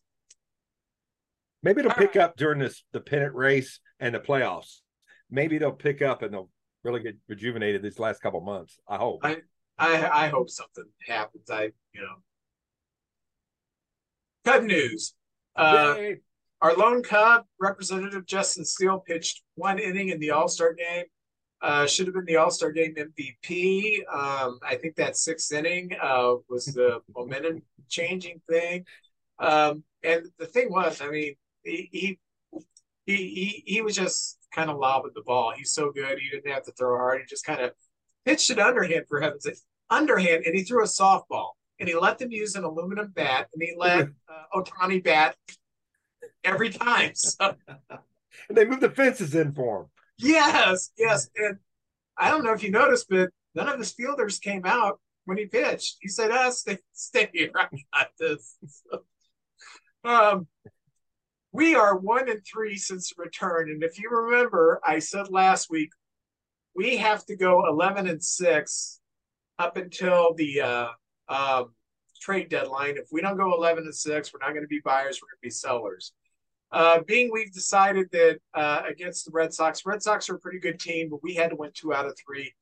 [1.63, 2.25] Maybe it'll All pick right.
[2.25, 4.81] up during this the pennant race and the playoffs.
[5.31, 6.51] Maybe they'll pick up and they'll
[6.83, 8.77] really get rejuvenated these last couple months.
[8.87, 9.21] I hope.
[9.23, 9.37] I,
[9.79, 11.49] I I hope something happens.
[11.49, 12.15] I you know.
[14.45, 15.13] Cub news.
[15.55, 15.95] Uh,
[16.61, 21.05] our lone Cub representative Justin Steele pitched one inning in the All Star game.
[21.61, 23.99] Uh, should have been the All Star game MVP.
[24.11, 28.85] Um, I think that sixth inning uh, was the momentum changing thing.
[29.39, 32.19] Um, and the thing was, I mean, he he
[33.05, 35.53] he, he was just kind of lobbing the ball.
[35.55, 36.19] He's so good.
[36.19, 37.21] He didn't have to throw hard.
[37.21, 37.71] He just kind of
[38.25, 39.55] pitched it underhand for heaven's sake.
[39.89, 41.52] Underhand, and he threw a softball.
[41.80, 45.36] And he let them use an aluminum bat, and he let uh, Ohtani bat
[46.43, 47.15] every time.
[47.15, 47.56] So.
[48.49, 49.86] and they moved the fences in for him.
[50.17, 51.30] Yes, yes.
[51.36, 51.58] And
[52.17, 55.45] I don't know if you noticed, but none of his fielders came out when he
[55.45, 55.97] pitched.
[56.02, 57.52] He said, "Ah, stay, stay here.
[57.56, 59.04] I got this." So,
[60.04, 60.47] um,
[61.52, 65.91] we are one and three since return, and if you remember, I said last week
[66.75, 68.98] we have to go eleven and six
[69.60, 70.88] up until the uh,
[71.28, 71.74] um,
[72.19, 72.98] trade deadline.
[72.98, 75.19] If we don't go eleven and six, we're not going to be buyers.
[75.22, 76.13] We're going to be sellers.
[76.72, 80.60] Uh, being we've decided that uh, against the Red Sox, Red Sox are a pretty
[80.60, 82.54] good team, but we had to win two out of three.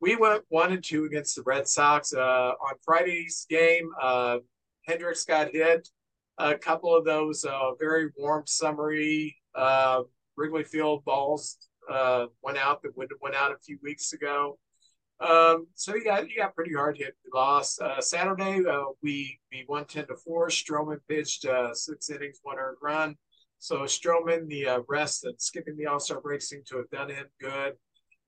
[0.00, 2.12] We went one and two against the Red Sox.
[2.12, 4.38] Uh, on Friday's game, uh,
[4.86, 5.88] Hendricks got hit.
[6.38, 10.02] A couple of those uh, very warm, summery uh,
[10.36, 11.56] Wrigley Field balls
[12.42, 14.58] went out that went out a few weeks ago.
[15.22, 17.14] Um, so got you got pretty hard hit.
[17.24, 18.64] We lost uh, Saturday.
[18.66, 20.48] Uh, we we won ten to four.
[20.48, 23.16] Stroman pitched uh, six innings, one earned run.
[23.58, 27.10] So Stroman, the uh, rest and skipping the All Star break seemed to have done
[27.10, 27.74] him good.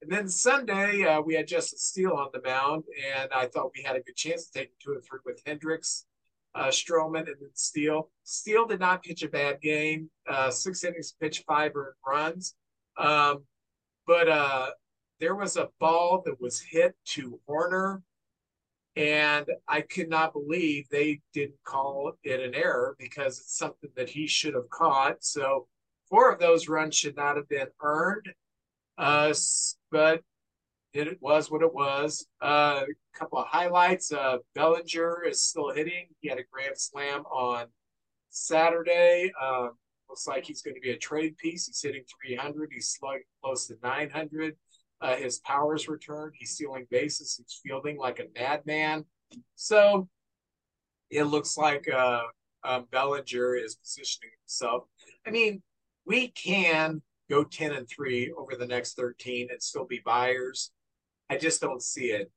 [0.02, 2.85] And then Sunday, uh, we had Justin Steele on the mound,
[3.16, 6.07] and I thought we had a good chance to take two and three with Hendricks,
[6.54, 8.11] uh, Stroman, and then Steele.
[8.22, 10.11] Steele did not pitch a bad game.
[10.28, 12.54] Uh, six innings, pitched five earned runs.
[12.96, 13.44] Um,
[14.07, 14.70] but uh,
[15.20, 18.03] there was a ball that was hit to Hoerner
[18.96, 24.09] and I could not believe they didn't call it an error because it's something that
[24.09, 25.24] he should have caught.
[25.24, 25.66] So
[26.09, 28.33] four of those runs should not have been earned.
[28.96, 29.35] Uh,
[29.90, 30.22] but
[30.92, 32.24] it was what it was.
[32.40, 34.12] Uh, a couple of highlights.
[34.12, 36.07] Uh, Bellinger is still hitting.
[36.20, 37.66] He had a grand slam on
[38.31, 39.33] Saturday.
[39.42, 39.72] Um,
[40.09, 41.66] looks like he's going to be a trade piece.
[41.66, 42.70] He's hitting 300.
[42.72, 44.55] He's slugging close to 900.
[45.00, 46.33] Uh, his powers returned.
[46.38, 47.37] He's stealing bases.
[47.37, 49.04] He's fielding like a madman.
[49.54, 50.09] So
[51.11, 52.22] it looks like uh,
[52.62, 54.85] um, Bellinger is positioning himself.
[55.26, 55.62] I mean,
[56.07, 60.70] we can go 10 and 3 over the next 13 and still be buyers.
[61.30, 62.30] I just don't see it.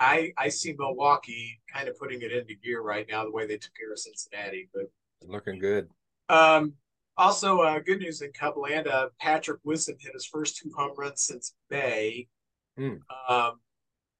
[0.00, 3.56] I I see Milwaukee kind of putting it into gear right now, the way they
[3.56, 4.68] took care of Cincinnati.
[4.74, 4.90] But
[5.22, 5.88] looking good.
[6.28, 6.74] Um,
[7.16, 8.86] also, uh, good news in Cubland.
[8.86, 12.28] Uh, Patrick Wisdom hit his first two home runs since May
[12.78, 12.98] mm.
[13.28, 13.60] um,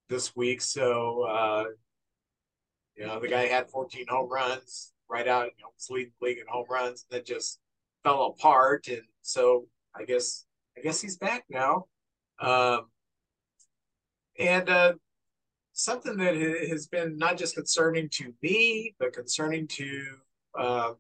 [0.09, 0.61] this week.
[0.61, 1.65] So, uh,
[2.97, 6.27] you know, the guy had 14 home runs right out, you know, was leading the
[6.27, 7.59] league in home runs, and then just
[8.05, 8.87] fell apart.
[8.89, 10.45] And so, I guess,
[10.77, 11.87] I guess he's back now.
[12.41, 12.87] Um,
[14.39, 14.93] and uh,
[15.73, 20.05] something that has been not just concerning to me, but concerning to
[20.59, 20.93] uh,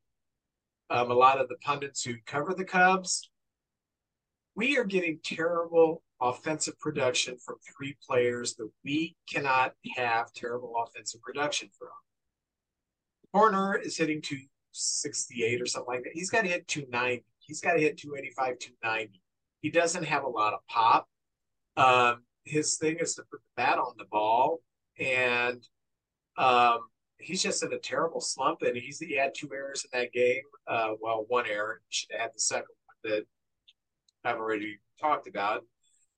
[0.91, 3.31] um, a lot of the pundits who cover the Cubs,
[4.55, 11.21] we are getting terrible offensive production from three players that we cannot have terrible offensive
[11.21, 11.89] production from.
[13.35, 16.13] Hoerner is hitting 268 or something like that.
[16.15, 17.25] He's got to hit 290.
[17.41, 19.21] He's got to hit 285, 290.
[19.61, 21.09] He doesn't have a lot of pop.
[21.77, 24.61] Um, his thing is to put the bat on the ball,
[24.99, 25.67] and
[26.37, 26.81] um,
[27.25, 30.43] he's just in a terrible slump, and he's he had two errors in that game.
[30.67, 31.81] Uh, well, one error.
[31.89, 33.27] He should have had the second one that
[34.25, 35.65] I've already talked about.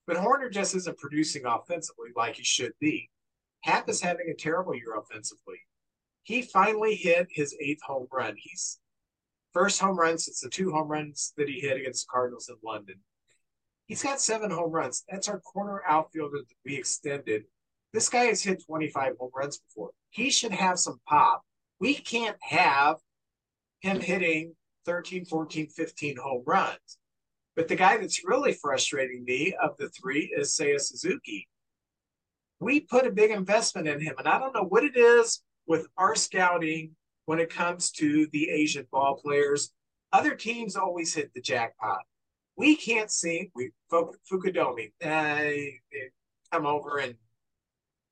[0.07, 3.11] But Hoerner just isn't producing offensively like he should be.
[3.63, 5.59] Happ is having a terrible year offensively.
[6.23, 8.35] He finally hit his eighth home run.
[8.37, 8.79] He's
[9.53, 12.57] first home run since the two home runs that he hit against the Cardinals in
[12.63, 12.97] London.
[13.87, 15.05] He's got seven home runs.
[15.09, 17.45] That's our corner outfielder that we extended.
[17.97, 19.89] This guy has hit 25 home runs before.
[20.11, 21.41] He should have some pop.
[21.81, 22.97] We can't have
[23.81, 24.55] him hitting
[24.85, 26.99] 13, 14, 15 home runs.
[27.55, 31.49] But the guy that's really frustrating me of the three is Seiya Suzuki.
[32.61, 35.87] We put a big investment in him, and I don't know what it is with
[35.97, 36.91] our scouting
[37.25, 39.73] when it comes to the Asian ball players.
[40.13, 42.03] Other teams always hit the jackpot.
[42.59, 44.93] We can't see we Fukudome.
[45.03, 45.71] Uh,
[46.53, 47.15] come over and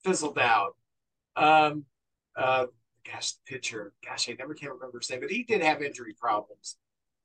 [0.05, 0.77] fizzled out.
[1.37, 1.85] Um,
[2.37, 2.67] uh,
[3.11, 6.15] gosh, the pitcher, gosh, I never can remember his name, but he did have injury
[6.19, 6.77] problems.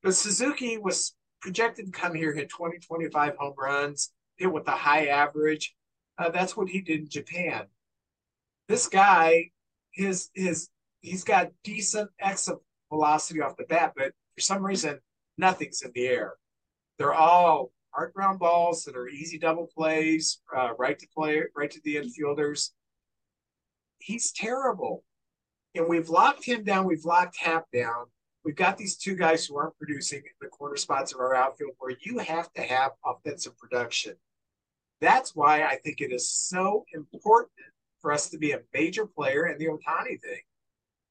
[0.02, 4.72] But Suzuki was projected to come here, hit 20, 25 home runs, hit with a
[4.72, 5.76] high average.
[6.18, 7.66] Uh, that's what he did in Japan.
[8.68, 9.52] This guy,
[9.92, 10.70] his his
[11.02, 12.58] he's got decent exit
[12.92, 15.00] velocity off the bat, but for some reason,
[15.38, 16.34] nothing's in the air.
[16.98, 21.72] They're all hard ground balls that are easy double plays, uh, right to play, right
[21.72, 22.72] to the infielders.
[24.00, 25.04] He's terrible.
[25.76, 28.06] And we've locked him down, we've locked Happ down.
[28.46, 31.72] We've got these two guys who aren't producing in the corner spots of our outfield
[31.78, 34.16] where you have to have offensive production.
[35.02, 37.52] That's why I think it is so important
[38.02, 40.42] for us to be a major player in the Ohtani thing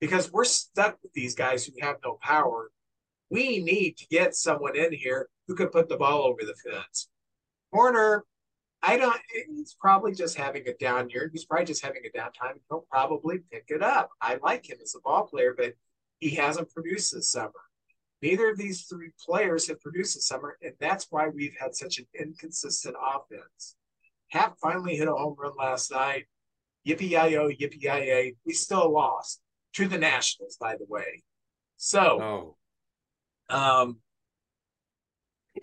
[0.01, 2.71] because we're stuck with these guys who have no power.
[3.31, 7.09] We need to get someone in here who can put the ball over the fence.
[7.75, 8.21] Hoerner,
[8.83, 11.29] I don't, he's probably just having a down year.
[11.33, 12.55] He's probably just having a downtime.
[12.69, 14.11] He'll probably pick it up.
[14.23, 15.75] I like him as a ball player, but
[16.21, 17.53] he hasn't produced this summer.
[18.23, 21.99] Neither of these three players have produced this summer, and that's why we've had such
[21.99, 23.77] an inconsistent offense.
[24.29, 26.27] Happ finally hit a home run last night.
[26.87, 29.41] Yippee yi yo, yippee yi We still lost
[29.75, 31.23] to the Nationals, by the way.
[31.77, 32.57] So, oh.
[33.51, 33.99] Um,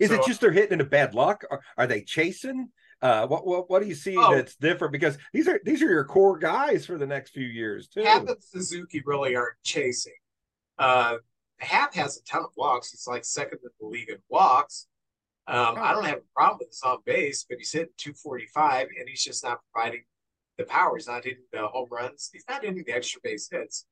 [0.00, 1.44] is so, it just they're hitting into bad luck?
[1.50, 2.68] Are, are they chasing?
[3.02, 4.92] Uh, what what what do you see oh, that's different?
[4.92, 8.02] Because these are these are your core guys for the next few years too.
[8.02, 10.14] Happ and Suzuki really aren't chasing.
[10.78, 11.16] Uh,
[11.58, 12.90] Happ has a ton of walks.
[12.90, 14.86] He's like second in the league in walks.
[15.46, 15.82] Um, oh.
[15.82, 19.22] I don't have a problem with his on base, but he's hitting 245 and he's
[19.22, 20.02] just not providing
[20.58, 20.96] the power.
[20.96, 22.30] He's not hitting the home runs.
[22.32, 23.86] He's not hitting the extra base hits.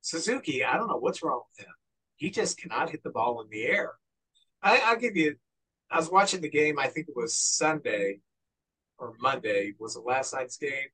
[0.00, 1.74] Suzuki, I don't know what's wrong with him.
[2.16, 3.92] He just cannot hit the ball in the air.
[4.62, 5.36] I, I'll give you.
[5.90, 6.78] I was watching the game.
[6.78, 8.20] I think it was Sunday
[8.98, 9.74] or Monday.
[9.78, 10.88] Was it last night's game?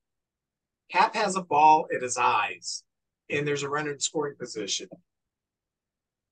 [0.90, 2.82] Cap has a ball at his eyes,
[3.28, 4.88] and there's a runner in scoring position.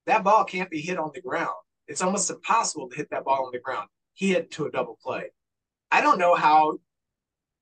[0.06, 1.54] That ball can't be hit on the ground.
[1.86, 3.88] It's almost impossible to hit that ball on the ground.
[4.14, 5.30] He hit to a double play.
[5.90, 6.78] I don't know how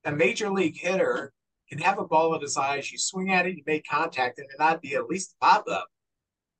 [0.04, 1.32] a major league hitter
[1.68, 4.48] can have a ball at his eyes, you swing at it, you make contact, and
[4.48, 5.88] it not be at least a pop up.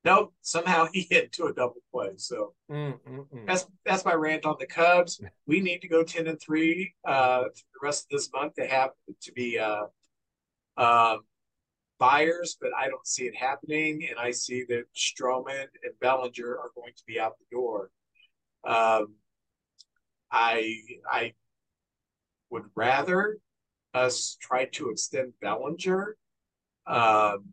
[0.07, 2.11] Nope, somehow he hit to a double play.
[2.17, 3.45] So Mm-mm-mm.
[3.45, 5.21] that's that's my rant on the Cubs.
[5.49, 8.91] We need to go ten and three uh, the rest of this month to have
[9.23, 9.87] to be uh,
[10.77, 11.23] um,
[11.99, 16.71] buyers, but I don't see it happening, and I see that Stroman and Bellinger are
[16.77, 17.91] going to be out the door.
[18.65, 19.15] Um,
[20.31, 20.79] I
[21.11, 21.33] I
[22.51, 23.39] would rather
[23.93, 26.17] us try to extend Bellinger
[26.87, 27.47] um,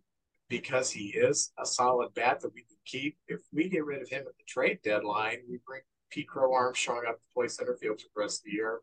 [0.50, 3.18] because he is a solid bat that we can keep.
[3.28, 7.04] If we get rid of him at the trade deadline, we bring Pete Crow Armstrong
[7.08, 8.80] up to play center field for the rest of the year.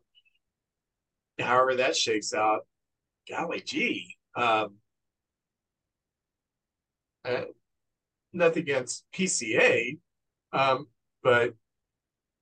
[1.39, 2.61] However, that shakes out,
[3.29, 4.15] golly gee.
[4.35, 4.75] Um,
[7.23, 7.43] uh,
[8.33, 9.97] nothing against PCA,
[10.53, 10.87] um,
[11.23, 11.53] but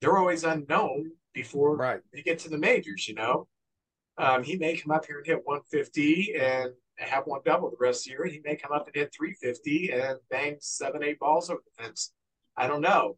[0.02, 2.02] they're always unknown before right.
[2.14, 3.48] they get to the majors, you know.
[4.18, 6.72] Um, he may come up here and hit 150 and
[7.06, 8.26] have one double the rest of the year.
[8.26, 12.14] He may come up and hit 350 and bang seven, eight balls over the fence.
[12.58, 13.18] I don't know.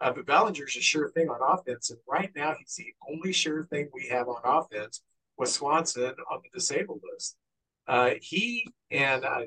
[0.00, 1.90] Uh, but Bellinger's a sure thing on offense.
[1.90, 5.02] And right now, he's the only sure thing we have on offense
[5.38, 7.36] with Swanson on the disabled list.
[7.86, 9.42] Uh, he and uh,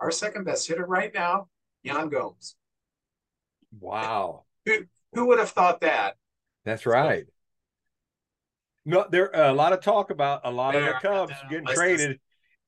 [0.00, 1.48] our second best hitter right now,
[1.82, 2.56] Yan Gomes.
[3.78, 4.44] Wow.
[4.66, 6.16] Who, who would have thought that?
[6.64, 7.26] That's right.
[8.84, 12.18] No, there a lot of talk about a lot of the Cubs getting traded.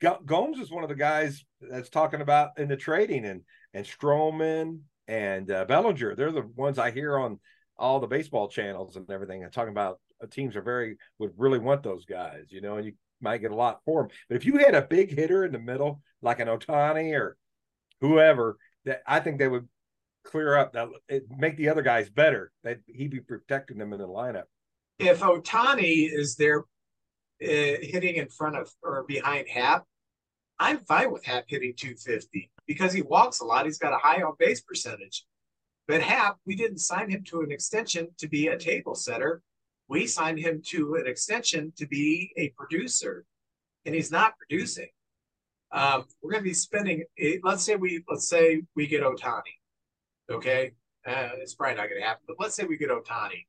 [0.03, 3.43] Gomes is one of the guys that's talking about in the trading, and
[3.75, 6.15] and Stroman and uh, Bellinger.
[6.15, 7.39] They're the ones I hear on
[7.77, 9.43] all the baseball channels and everything.
[9.43, 12.87] And talking about uh, teams are very would really want those guys, you know, and
[12.87, 14.11] you might get a lot for them.
[14.29, 17.37] But if you had a big hitter in the middle, like an Ohtani or
[18.01, 19.69] whoever, that I think they would
[20.25, 20.89] clear up that
[21.37, 22.53] make the other guys better.
[22.65, 24.45] That he'd be protecting them in the lineup
[25.03, 26.65] if Ohtani is there uh,
[27.41, 29.85] hitting in front of or behind Happ,
[30.63, 33.67] I'm fine with Happ hitting 250 because he walks a lot.
[33.67, 35.25] He's got a high on base percentage.
[35.89, 39.43] But Happ, we didn't sign him to an extension to be a table setter.
[39.89, 43.25] We signed him to an extension to be a producer,
[43.85, 44.87] and he's not producing.
[45.73, 47.03] Um, we're going to be spending.
[47.43, 49.57] Let's say we let's say we get Ohtani.
[50.31, 50.75] Okay,
[51.05, 53.47] uh, it's probably not going to happen, but let's say we get Ohtani.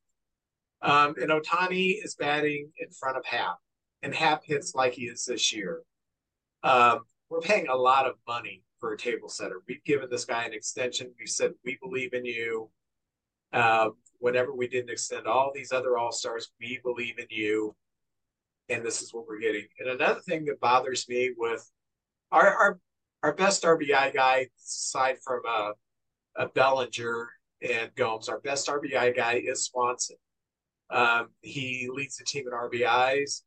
[0.82, 3.60] Um, and Ohtani is batting in front of Happ,
[4.02, 5.84] and Happ hits like he is this year.
[6.64, 9.62] Um, we're paying a lot of money for a table setter.
[9.68, 11.14] We've given this guy an extension.
[11.20, 12.70] We said we believe in you.
[13.52, 13.90] Uh,
[14.20, 17.76] whenever we didn't extend all these other all stars, we believe in you,
[18.70, 19.68] and this is what we're getting.
[19.80, 21.70] And another thing that bothers me with
[22.32, 22.80] our our,
[23.24, 25.72] our best RBI guy, aside from uh,
[26.36, 27.30] a Bellinger
[27.62, 30.18] and Gomes, our best RBI guy is Swanson.
[30.90, 33.42] Um, he leads the team in RBIs.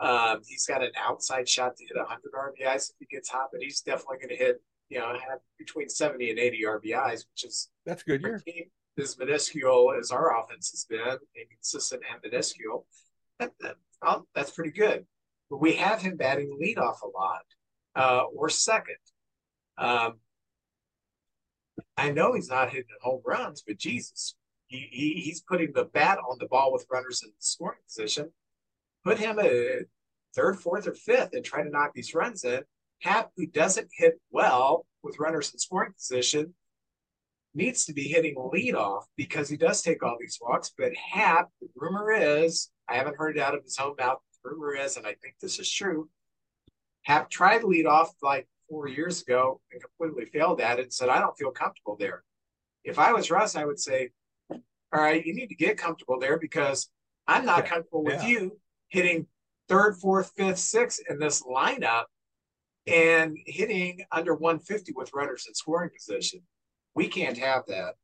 [0.00, 3.60] Um, he's got an outside shot to hit 100 RBIs if he gets hot, but
[3.60, 7.68] he's definitely going to hit, you know, have between 70 and 80 RBIs, which is
[7.84, 8.42] that's good year.
[8.98, 12.86] As minuscule as our offense has been, inconsistent and minuscule,
[13.38, 13.76] that, that,
[14.34, 15.06] that's pretty good.
[15.50, 17.42] But we have him batting the leadoff a lot,
[17.94, 18.96] uh, or second.
[19.78, 20.14] Um,
[21.96, 24.34] I know he's not hitting home runs, but Jesus,
[24.66, 28.32] he, he, he's putting the bat on the ball with runners in scoring position.
[29.08, 29.86] Put him at
[30.34, 32.62] third, fourth, or fifth and try to knock these runs in.
[33.00, 36.54] Happ, who doesn't hit well with runners in scoring position,
[37.54, 40.72] needs to be hitting leadoff because he does take all these walks.
[40.76, 44.18] But Happ, the rumor is, I haven't heard it out of his own mouth.
[44.44, 46.08] The rumor is, and I think this is true,
[47.02, 51.20] Happ tried leadoff like four years ago and completely failed at it and said, I
[51.20, 52.22] don't feel comfortable there.
[52.84, 54.10] If I was Ross, I would say,
[54.50, 54.60] all
[54.92, 56.90] right, you need to get comfortable there because
[57.26, 57.70] I'm not yeah.
[57.70, 58.28] comfortable with yeah.
[58.28, 58.58] you
[58.88, 59.26] hitting
[59.68, 62.04] third, fourth, fifth, sixth in this lineup
[62.86, 66.40] and hitting under 150 with runners in scoring position.
[66.94, 67.94] We can't have that.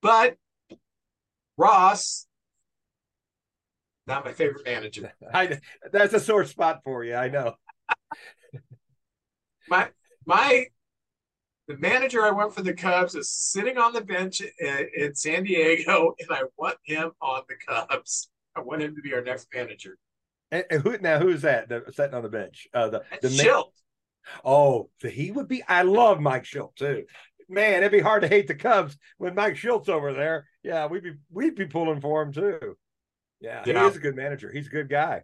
[0.00, 0.36] But
[1.56, 2.26] Ross,
[4.06, 5.12] not my favorite manager.
[5.34, 5.58] I,
[5.92, 7.14] that's a sore spot for you.
[7.14, 7.54] I know.
[9.68, 9.88] my
[10.24, 10.66] my
[11.66, 15.44] the manager I want for the Cubs is sitting on the bench in, in San
[15.44, 18.30] Diego, and I want him on the Cubs.
[18.56, 19.98] I want him to be our next manager.
[20.50, 21.18] And, and who now?
[21.18, 21.68] Who's that?
[21.68, 22.68] The, sitting on the bench?
[22.72, 23.70] Uh, the the Shildt.
[24.44, 25.62] Oh, he would be.
[25.66, 27.04] I love Mike Shildt too.
[27.48, 30.46] Man, it'd be hard to hate the Cubs when Mike Shildt's over there.
[30.62, 32.76] Yeah, we'd be we'd be pulling for him too.
[33.40, 33.82] Yeah, yeah.
[33.82, 34.50] he is a good manager.
[34.52, 35.22] He's a good guy.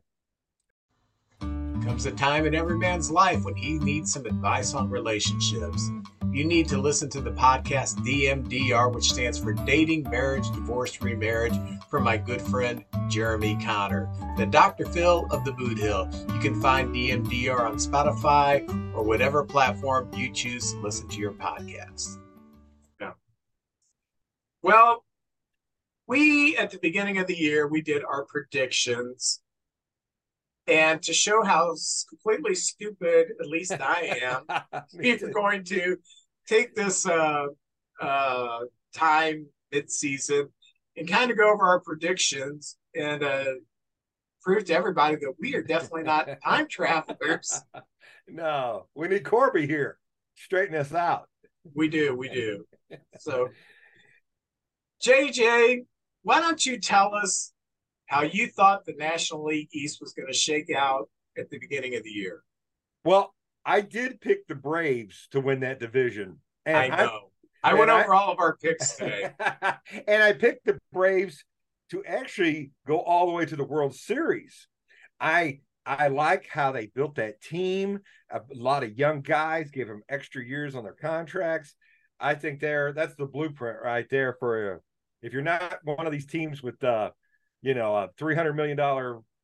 [1.41, 5.91] Comes a time in every man's life when he needs some advice on relationships.
[6.35, 11.55] You need to listen to the podcast DMDR, which stands for Dating, Marriage, Divorce, Remarriage,
[11.89, 14.85] from my good friend Jeremy Connor, the Dr.
[14.85, 16.09] Phil of the Boot Hill.
[16.35, 21.30] You can find DMDR on Spotify or whatever platform you choose to listen to your
[21.35, 22.18] podcast.
[23.01, 23.12] Yeah.
[24.61, 25.05] Well,
[26.09, 29.41] we at the beginning of the year we did our predictions
[30.66, 31.76] and to show how
[32.09, 35.99] completely stupid, at least I am, we're going to
[36.47, 37.47] take this uh,
[38.01, 38.59] uh,
[38.95, 40.49] time mid-season
[40.97, 43.45] and kind of go over our predictions and uh,
[44.43, 47.63] prove to everybody that we are definitely not time travelers.
[48.29, 49.99] No, we need Corby here.
[50.37, 51.29] Straighten us out.
[51.75, 52.65] We do, we do.
[53.19, 53.49] So,
[55.03, 55.87] JJ,
[56.23, 57.53] why don't you tell us
[58.07, 61.97] how you thought the National League East was going to shake out at the beginning
[61.97, 62.43] of the year.
[63.05, 63.35] Well,
[63.65, 66.39] I did pick the Braves to win that division.
[66.67, 67.31] And I know.
[67.62, 69.31] I, I went over I, all of our picks today.
[70.09, 71.45] and I picked the Braves
[71.91, 74.69] to actually go all the way to the World Series.
[75.21, 78.01] I I like how they built that team.
[78.31, 81.75] A lot of young guys gave them extra years on their contracts.
[82.19, 84.81] I think they're that's the blueprint right there for a,
[85.23, 87.11] if you're not one of these teams with uh
[87.65, 88.79] you know, a $300 million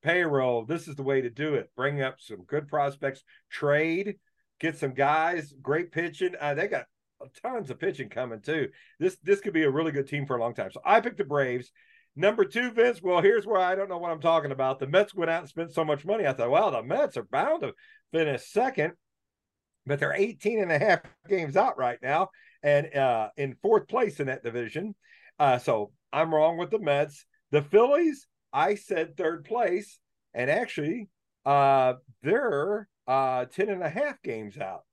[0.02, 1.70] payroll, this is the way to do it.
[1.76, 4.16] Bring up some good prospects, trade,
[4.58, 6.34] get some guys, great pitching.
[6.40, 6.86] Uh, they got
[7.42, 8.68] tons of pitching coming too.
[8.98, 10.70] This this could be a really good team for a long time.
[10.72, 11.70] So I picked the Braves.
[12.16, 13.00] Number two, Vince.
[13.00, 14.80] Well, here's where I don't know what I'm talking about.
[14.80, 16.26] The Mets went out and spent so much money.
[16.26, 17.72] I thought, well, the Mets are bound to
[18.12, 18.94] finish second,
[19.86, 22.30] but they're 18 and a half games out right now
[22.62, 24.94] and uh, in fourth place in that division.
[25.38, 27.24] Uh, so I'm wrong with the Mets.
[27.52, 29.98] The Phillies, I said third place,
[30.34, 31.08] and actually,
[31.44, 34.84] uh, they're uh 10 and a half games out.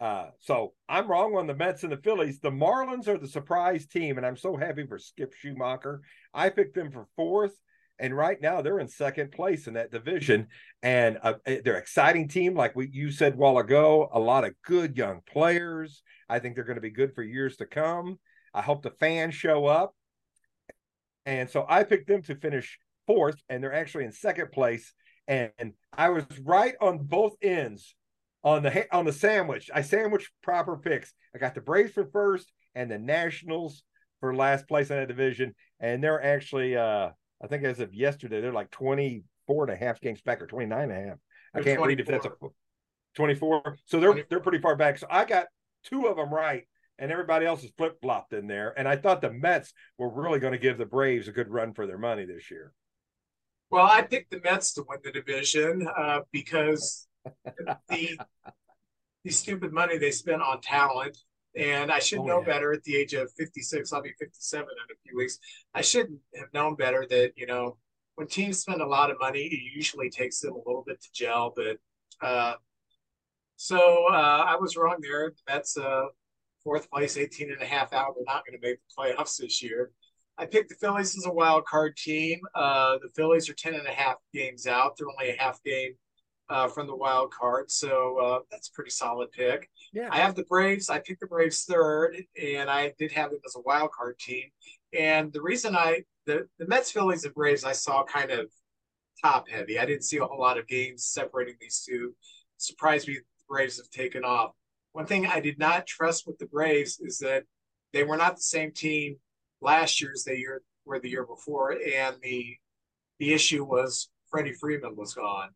[0.00, 2.38] Uh, so I'm wrong on the Mets and the Phillies.
[2.38, 6.00] The Marlins are the surprise team, and I'm so happy for Skip Schumaker.
[6.32, 7.54] I picked them for fourth,
[7.98, 10.46] and right now they're in second place in that division.
[10.82, 14.08] And uh, eh, they're exciting team, like we you said a while ago.
[14.12, 16.02] A lot of good young players.
[16.28, 18.20] I think they're going to be good for years to come.
[18.54, 19.94] I hope the fans show up.
[21.28, 24.94] And so I picked them to finish fourth, and they're actually in second place.
[25.28, 27.94] And I was right on both ends
[28.42, 29.70] on the on the sandwich.
[29.74, 31.12] I sandwiched proper picks.
[31.34, 33.82] I got the Braves for first and the Nationals
[34.20, 35.54] for last place in that division.
[35.80, 37.10] And they're actually uh
[37.44, 40.80] I think as of yesterday, they're like 24 and a half games back or 29
[40.80, 41.18] and a half.
[41.52, 41.88] I can't 24.
[41.88, 42.32] read if that's a
[43.16, 43.76] 24.
[43.84, 44.26] So they're 24.
[44.30, 44.96] they're pretty far back.
[44.96, 45.48] So I got
[45.84, 46.64] two of them right
[46.98, 48.74] and everybody else is flip flopped in there.
[48.76, 51.72] And I thought the Mets were really going to give the Braves a good run
[51.74, 52.72] for their money this year.
[53.70, 57.06] Well, I picked the Mets to win the division uh, because
[57.88, 58.18] the
[59.24, 61.18] the stupid money they spent on talent,
[61.54, 62.46] and I should oh, know yeah.
[62.46, 63.92] better at the age of fifty six.
[63.92, 65.38] I'll be fifty seven in a few weeks.
[65.74, 67.76] I should have known better that you know
[68.14, 71.08] when teams spend a lot of money, it usually takes them a little bit to
[71.12, 71.52] gel.
[71.54, 71.76] But
[72.26, 72.54] uh,
[73.56, 75.32] so uh, I was wrong there.
[75.46, 76.06] That's uh,
[76.68, 78.14] fourth place, 18 and a half out.
[78.14, 79.90] They're not going to make the playoffs this year.
[80.36, 82.40] I picked the Phillies as a wild card team.
[82.54, 84.92] Uh, the Phillies are 10 and a half games out.
[84.98, 85.92] They're only a half game
[86.50, 87.70] uh, from the wild card.
[87.70, 89.70] So uh, that's a pretty solid pick.
[89.94, 90.10] Yeah.
[90.10, 90.90] I have the Braves.
[90.90, 94.44] I picked the Braves third, and I did have them as a wild card team.
[94.92, 98.50] And the reason I the, the Mets, Phillies, and Braves I saw kind of
[99.24, 99.78] top heavy.
[99.78, 102.14] I didn't see a whole lot of games separating these two.
[102.58, 104.52] Surprised me the Braves have taken off.
[104.92, 107.44] One thing I did not trust with the Braves is that
[107.92, 109.16] they were not the same team
[109.60, 110.44] last year as they
[110.84, 112.56] were the year before, and the
[113.18, 115.50] the issue was Freddie Freeman was gone,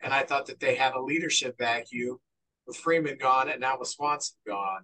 [0.00, 2.18] and I thought that they had a leadership vacuum
[2.66, 4.82] with Freeman gone and now with Swanson gone.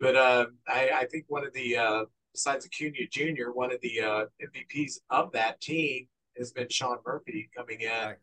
[0.00, 4.00] But uh, I, I, think one of the uh, besides Acuna Jr., one of the
[4.00, 8.14] uh, MVPs of that team has been Sean Murphy coming in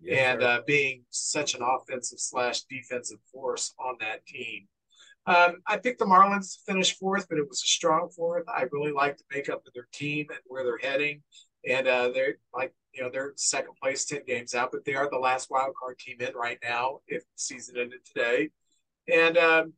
[0.00, 4.66] yes, and uh, being such an offensive slash defensive force on that team.
[5.26, 8.44] Um, I picked the Marlins to finish fourth, but it was a strong fourth.
[8.48, 11.22] I really like the makeup of their team and where they're heading.
[11.66, 15.08] And uh, they're like, you know, they're second place, 10 games out, but they are
[15.10, 18.50] the last wild card team in right now if the season ended today.
[19.12, 19.72] And um,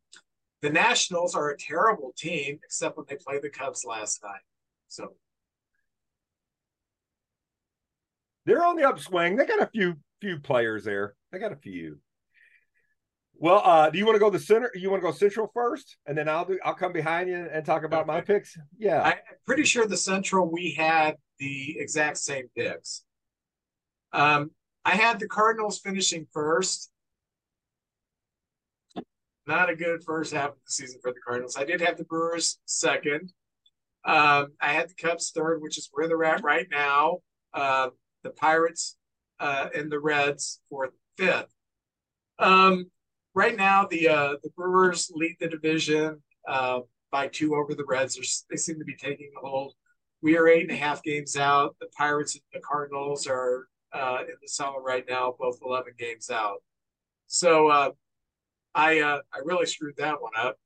[0.63, 4.41] the Nationals are a terrible team, except when they played the Cubs last night.
[4.89, 5.15] So
[8.47, 9.37] they're on the upswing.
[9.37, 11.15] They got a few few players there.
[11.31, 11.99] They got a few.
[13.39, 14.71] Well, uh, do you want to go the center?
[14.75, 16.59] You want to go central first, and then I'll do.
[16.65, 18.13] I'll come behind you and talk about okay.
[18.13, 18.57] my picks.
[18.79, 19.15] Yeah, I'm
[19.47, 23.05] pretty sure the central we had the exact same picks.
[24.13, 24.53] Um,
[24.85, 26.91] I had the Cardinals finishing first,
[29.47, 31.57] not a good first half of the season for the Cardinals.
[31.57, 33.33] I did have the Brewers second.
[34.05, 37.19] Um, I had the Cubs third, which is where they're at right now.
[37.53, 37.89] Uh,
[38.23, 38.97] the Pirates
[39.41, 41.53] uh, and the Reds for fifth.
[42.39, 42.91] Um,
[43.37, 46.81] right now, the uh, the Brewers lead the division uh,
[47.13, 48.17] by two over the Reds.
[48.17, 49.75] They're, they seem to be taking a hold.
[50.23, 51.77] We are eight and a half games out.
[51.79, 56.31] The Pirates and the Cardinals are uh, in the summer right now, both 11 games
[56.31, 56.63] out.
[57.29, 57.91] So uh,
[58.75, 60.57] I uh, I really screwed that one up.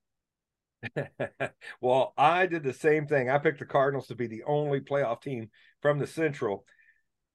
[1.81, 3.29] well, I did the same thing.
[3.29, 5.51] I picked the Cardinals to be the only playoff team
[5.83, 6.65] from the Central.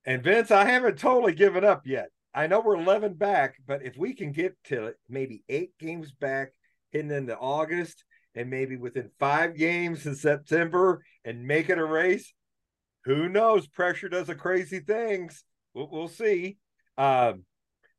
[0.08, 2.10] And Vince, I haven't totally given up yet.
[2.36, 6.52] I know we're 11 back, but if we can get to maybe eight games back
[6.92, 8.04] heading into August
[8.36, 12.34] and maybe within five games in September and make it a race,
[13.06, 13.68] who knows?
[13.68, 15.46] Pressure does a crazy things.
[15.74, 16.58] We'll, we'll see.
[16.98, 17.46] Um,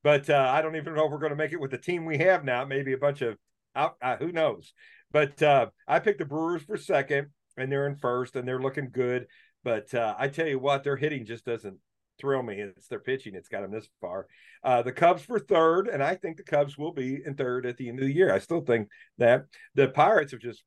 [0.05, 2.05] but uh, I don't even know if we're going to make it with the team
[2.05, 2.67] we have now.
[2.67, 3.39] Maybe a bunch of
[3.75, 4.75] out, uh, who knows.
[5.13, 8.91] But uh, I picked the Brewers for second, and they're in first, and they're looking
[8.93, 9.29] good.
[9.65, 11.79] But uh, I tell you what, their hitting just doesn't
[12.19, 12.61] thrill me.
[12.61, 14.27] It's their pitching; it's got them this far.
[14.63, 17.77] Uh, the Cubs for third, and I think the Cubs will be in third at
[17.77, 18.33] the end of the year.
[18.33, 18.89] I still think
[19.19, 20.63] that the Pirates are just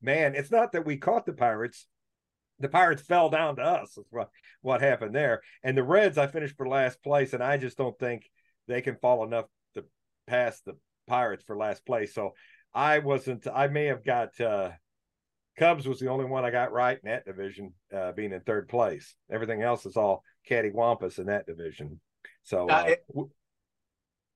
[0.00, 0.34] man.
[0.34, 1.86] It's not that we caught the Pirates
[2.60, 3.98] the Pirates fell down to us.
[4.10, 4.30] What
[4.62, 5.42] what happened there.
[5.62, 8.28] And the Reds, I finished for last place, and I just don't think
[8.66, 9.84] they can fall enough to
[10.26, 10.76] pass the
[11.06, 12.14] Pirates for last place.
[12.14, 12.34] So
[12.74, 13.46] I wasn't.
[13.52, 14.70] I may have got uh,
[15.58, 18.68] Cubs was the only one I got right in that division, uh, being in third
[18.68, 19.14] place.
[19.30, 22.00] Everything else is all cattywampus in that division.
[22.42, 23.04] So uh, it,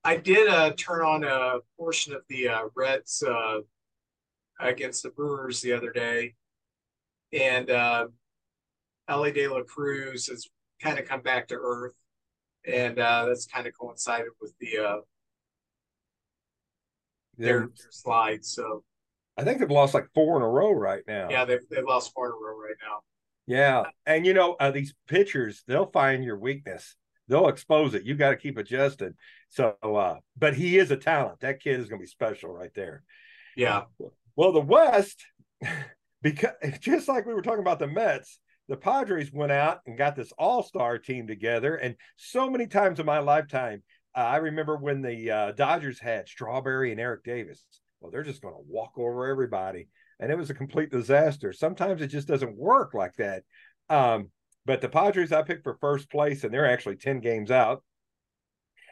[0.04, 3.60] I did uh, turn on a portion of the uh, Reds uh,
[4.60, 6.34] against the Brewers the other day,
[7.32, 8.08] and uh,
[9.08, 10.48] Elly De La Cruz has
[10.82, 11.94] kind of come back to earth
[12.64, 14.96] and uh, that's kind of coincided with the uh,
[17.38, 18.52] their, their slides.
[18.52, 18.84] So
[19.36, 21.28] I think they've lost like four in a row right now.
[21.30, 23.00] Yeah, they've they've lost four in a row right now.
[23.46, 26.96] Yeah, and you know uh, these pitchers, they'll find your weakness.
[27.28, 28.04] They'll expose it.
[28.04, 29.14] You got to keep adjusting.
[29.48, 31.40] So, uh, but he is a talent.
[31.40, 33.02] That kid is going to be special right there.
[33.56, 33.84] Yeah.
[34.36, 35.24] Well, the West,
[36.22, 38.38] because just like we were talking about the Mets,
[38.68, 41.76] the Padres went out and got this all star team together.
[41.76, 43.82] And so many times in my lifetime,
[44.16, 47.64] uh, I remember when the uh, Dodgers had Strawberry and Eric Davis.
[48.00, 49.88] Well, they're just going to walk over everybody.
[50.22, 51.52] And it was a complete disaster.
[51.52, 53.42] Sometimes it just doesn't work like that.
[53.90, 54.30] Um,
[54.64, 57.82] but the Padres I picked for first place, and they're actually 10 games out.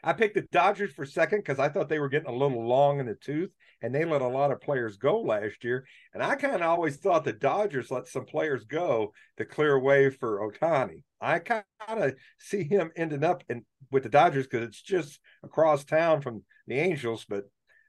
[0.02, 2.98] I picked the Dodgers for second because I thought they were getting a little long
[2.98, 3.50] in the tooth,
[3.80, 5.86] and they let a lot of players go last year.
[6.12, 10.10] And I kind of always thought the Dodgers let some players go to clear way
[10.10, 11.04] for Ohtani.
[11.20, 15.84] I kind of see him ending up in with the Dodgers because it's just across
[15.84, 17.24] town from the Angels.
[17.28, 17.44] But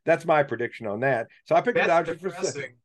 [0.05, 1.25] that's my prediction on that.
[1.45, 2.75] So I picked that's the Dodgers for second.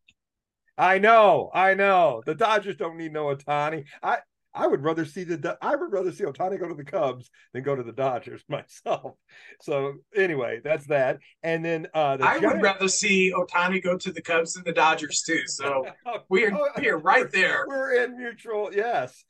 [0.79, 2.23] I know, I know.
[2.27, 3.85] The Dodgers don't need no Ohtani.
[4.03, 4.19] I
[4.57, 7.63] I would rather see the I would rather see Ohtani go to the Cubs than
[7.63, 9.13] go to the Dodgers myself.
[9.61, 11.19] So anyway, that's that.
[11.43, 14.65] And then uh, the I Giants, would rather see Ohtani go to the Cubs than
[14.65, 15.43] the Dodgers too.
[15.47, 15.87] So
[16.29, 17.67] we're Oh, we're right there.
[17.69, 19.25] We're in mutual, yes.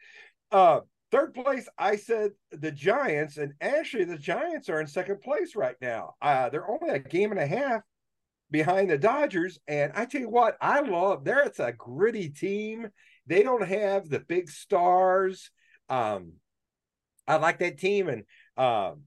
[0.52, 0.80] Uh,
[1.10, 5.76] third place, I said the Giants, and actually the Giants are in second place right
[5.80, 6.14] now.
[6.22, 7.82] Uh, they're only a game and a half
[8.50, 11.42] behind the Dodgers, and I tell you what, I love there.
[11.42, 12.88] It's a gritty team.
[13.26, 15.50] They don't have the big stars.
[15.88, 16.34] Um,
[17.26, 18.22] I like that team, and
[18.56, 19.02] um,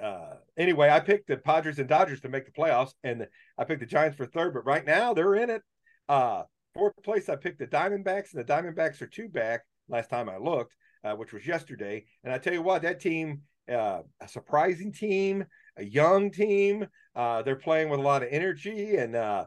[0.00, 3.26] uh, anyway, I picked the Padres and Dodgers to make the playoffs, and
[3.58, 4.54] I picked the Giants for third.
[4.54, 5.62] But right now, they're in it.
[6.08, 6.42] Uh,
[6.72, 9.62] fourth place, I picked the Diamondbacks, and the Diamondbacks are two back.
[9.88, 13.42] Last time I looked, uh, which was yesterday, and I tell you what, that team,
[13.70, 15.44] uh, a surprising team,
[15.76, 16.86] a young team.
[17.14, 19.44] Uh, they're playing with a lot of energy, and uh,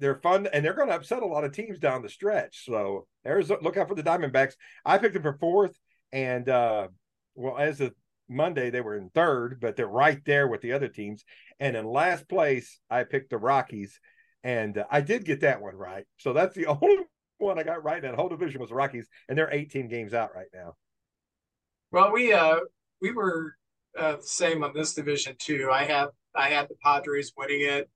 [0.00, 2.64] they're fun, and they're going to upset a lot of teams down the stretch.
[2.64, 4.54] So there's look out for the Diamondbacks.
[4.84, 5.78] I picked them for fourth,
[6.12, 6.88] and uh,
[7.34, 7.94] well, as of
[8.28, 11.24] Monday, they were in third, but they're right there with the other teams.
[11.60, 14.00] And in last place, I picked the Rockies,
[14.42, 16.06] and uh, I did get that one right.
[16.18, 16.96] So that's the only
[17.38, 20.34] one I got right that whole division was the Rockies, and they're 18 games out
[20.34, 20.74] right now.
[21.92, 22.58] Well, we uh
[23.00, 23.54] we were
[23.96, 25.70] uh, same on this division too.
[25.72, 27.88] I have I had the Padres winning it,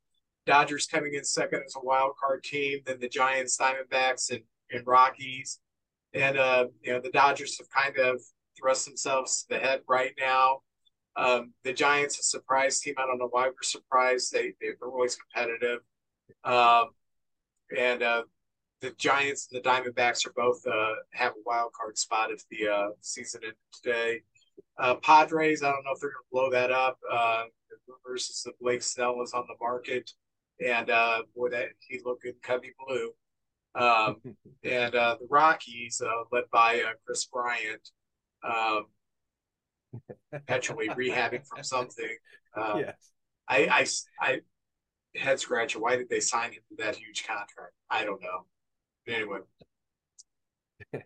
[0.47, 4.87] Dodgers coming in second as a wild card team, then the Giants, Diamondbacks, and, and
[4.87, 5.61] Rockies,
[6.13, 8.21] and uh you know the Dodgers have kind of
[8.59, 10.61] thrust themselves to the head right now.
[11.17, 12.95] Um, the Giants, a surprise team.
[12.99, 14.33] I don't know why we're surprised.
[14.33, 15.81] They they're always competitive,
[16.45, 16.91] um,
[17.77, 18.23] and uh,
[18.81, 22.69] the Giants and the Diamondbacks are both uh, have a wild card spot if the
[22.69, 24.23] uh, season ended today.
[24.79, 26.99] Uh, Padres, I don't know if they're going to blow that up.
[28.07, 30.11] Versus the Blake Snell is on the market,
[30.65, 33.13] and uh, boy, that he looked good, Cubby Blue.
[33.75, 34.17] Um,
[34.65, 37.89] and uh, the Rockies, uh, led by uh, Kris Bryant,
[38.43, 38.87] um,
[40.33, 42.17] perpetually rehabbing from something.
[42.57, 43.13] Um, yes.
[43.49, 43.87] I, I,
[44.21, 44.41] I
[45.15, 45.79] head scratcher.
[45.81, 47.75] Why did they sign him to that huge contract?
[47.91, 48.47] I don't know.
[49.07, 49.39] But anyway,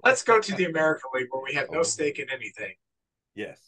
[0.04, 1.82] let's go to the American League where we have no Oh.
[1.82, 2.74] stake in anything.
[3.34, 3.60] Yes.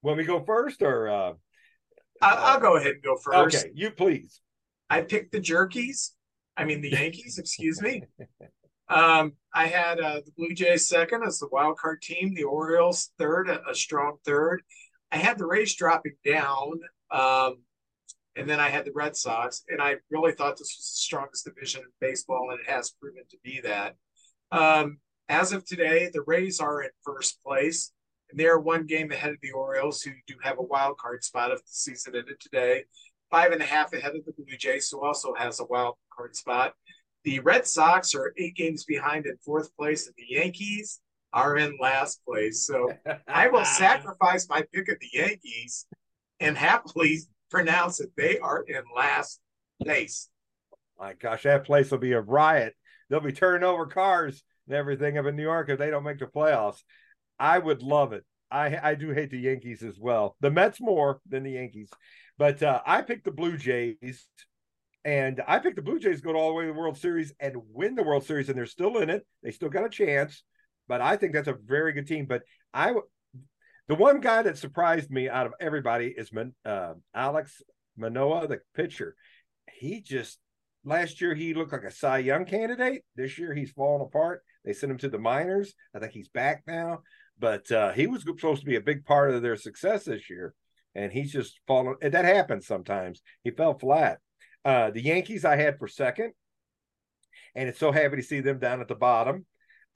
[0.00, 1.32] When we go first or uh
[2.24, 3.56] I, I'll go ahead and go first.
[3.56, 4.40] okay, you please.
[4.90, 6.10] I picked the Jerkies.
[6.56, 7.38] I mean the Yankees.
[7.38, 8.02] excuse me.
[8.88, 12.34] Um, I had uh, the Blue Jays second as the wild card team.
[12.34, 14.62] The Orioles third, a, a strong third.
[15.10, 17.62] I had the Rays dropping down, um,
[18.36, 19.64] and then I had the Red Sox.
[19.68, 23.22] And I really thought this was the strongest division in baseball, and it has proven
[23.30, 23.96] to be that.
[24.50, 24.98] Um,
[25.28, 27.92] as of today, the Rays are in first place,
[28.30, 31.22] and they are one game ahead of the Orioles, who do have a wild card
[31.24, 32.84] spot if the season ended today.
[33.30, 36.36] Five and a half ahead of the Blue Jays, who also has a wild card
[36.36, 36.74] spot.
[37.24, 41.00] The Red Sox are eight games behind in fourth place, and the Yankees
[41.32, 42.66] are in last place.
[42.66, 42.92] So
[43.28, 45.86] I will sacrifice my pick of the Yankees
[46.40, 47.18] and happily
[47.50, 49.40] pronounce that they are in last
[49.82, 50.28] place.
[50.98, 52.74] My gosh, that place will be a riot.
[53.08, 56.18] They'll be turning over cars and everything up in New York if they don't make
[56.18, 56.82] the playoffs.
[57.38, 58.24] I would love it.
[58.50, 60.36] I I do hate the Yankees as well.
[60.40, 61.90] The Mets more than the Yankees,
[62.38, 64.28] but uh, I picked the Blue Jays,
[65.04, 67.56] and I picked the Blue Jays go all the way to the World Series and
[67.72, 69.26] win the World Series, and they're still in it.
[69.42, 70.42] They still got a chance,
[70.88, 72.26] but I think that's a very good team.
[72.26, 72.94] But I,
[73.88, 77.60] the one guy that surprised me out of everybody is Man, uh, Alex
[77.96, 79.14] Manoah, the pitcher.
[79.72, 80.38] He just
[80.84, 83.02] last year he looked like a Cy Young candidate.
[83.16, 84.42] This year he's fallen apart.
[84.64, 85.74] They sent him to the minors.
[85.94, 87.00] I think he's back now,
[87.38, 90.54] but uh, he was supposed to be a big part of their success this year,
[90.94, 91.96] and he's just fallen.
[92.02, 93.22] And that happens sometimes.
[93.42, 94.18] He fell flat.
[94.64, 96.32] Uh, the Yankees I had for second,
[97.54, 99.46] and it's so happy to see them down at the bottom.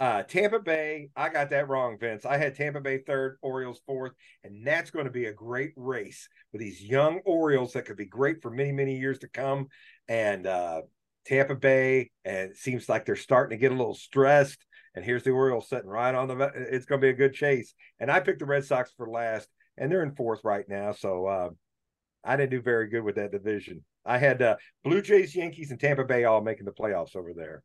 [0.01, 2.24] Uh, Tampa Bay, I got that wrong, Vince.
[2.24, 4.12] I had Tampa Bay third, Orioles fourth,
[4.45, 8.07] and that's going to be a great race with these young Orioles that could be
[8.07, 9.66] great for many, many years to come.
[10.07, 10.82] And uh,
[11.26, 14.64] Tampa Bay, and it seems like they're starting to get a little stressed.
[14.99, 16.51] And here's the Orioles sitting right on the.
[16.57, 17.72] It's going to be a good chase.
[18.01, 20.90] And I picked the Red Sox for last, and they're in fourth right now.
[20.90, 21.51] So uh,
[22.24, 23.84] I didn't do very good with that division.
[24.05, 27.62] I had uh, Blue Jays, Yankees, and Tampa Bay all making the playoffs over there.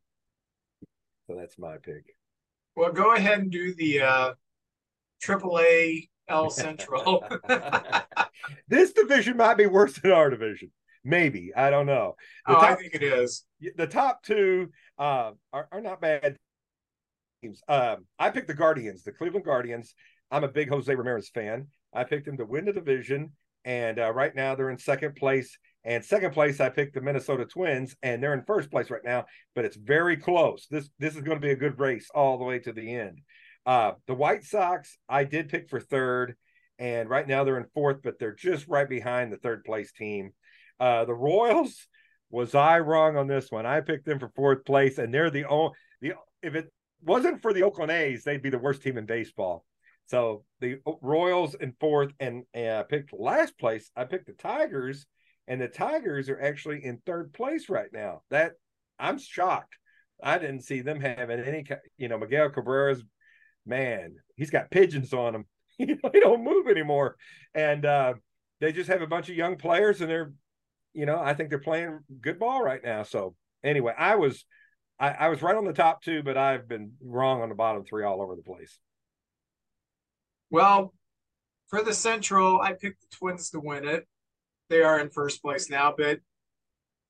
[1.26, 2.14] So that's my pick.
[2.76, 4.34] Well, go ahead and do the uh,
[5.20, 7.26] AAA L Central.
[8.68, 10.70] this division might be worse than our division.
[11.02, 12.14] Maybe I don't know.
[12.46, 13.44] The oh, I think it is.
[13.76, 14.68] the top two
[15.00, 16.38] uh, are, are not bad
[17.44, 17.62] teams.
[17.68, 19.94] Um, I picked the Guardians, the Cleveland Guardians.
[20.30, 21.68] I'm a big Jose Ramirez fan.
[21.92, 23.32] I picked them to win the division,
[23.64, 25.56] and uh, right now they're in second place.
[25.84, 29.26] And second place, I picked the Minnesota Twins, and they're in first place right now.
[29.54, 30.66] But it's very close.
[30.70, 33.20] This this is going to be a good race all the way to the end.
[33.66, 36.36] Uh, the White Sox, I did pick for third,
[36.78, 40.32] and right now they're in fourth, but they're just right behind the third place team.
[40.80, 41.86] Uh, the Royals,
[42.30, 43.64] was I wrong on this one?
[43.64, 46.72] I picked them for fourth place, and they're the only the if it
[47.04, 49.64] wasn't for the Oakland A's, they'd be the worst team in baseball.
[50.06, 53.90] So the Royals in fourth, and uh, picked last place.
[53.96, 55.06] I picked the Tigers,
[55.48, 58.22] and the Tigers are actually in third place right now.
[58.30, 58.52] That
[58.98, 59.76] I'm shocked.
[60.22, 61.64] I didn't see them having any.
[61.96, 63.02] You know, Miguel Cabrera's
[63.66, 65.44] man, he's got pigeons on him.
[65.78, 67.16] they don't move anymore,
[67.54, 68.14] and uh,
[68.60, 70.32] they just have a bunch of young players, and they're,
[70.92, 73.02] you know, I think they're playing good ball right now.
[73.02, 73.34] So
[73.64, 74.44] anyway, I was,
[75.04, 77.84] I, I was right on the top two, but I've been wrong on the bottom
[77.84, 78.78] three all over the place.
[80.50, 80.94] Well,
[81.68, 84.06] for the Central, I picked the Twins to win it.
[84.70, 86.20] They are in first place now, but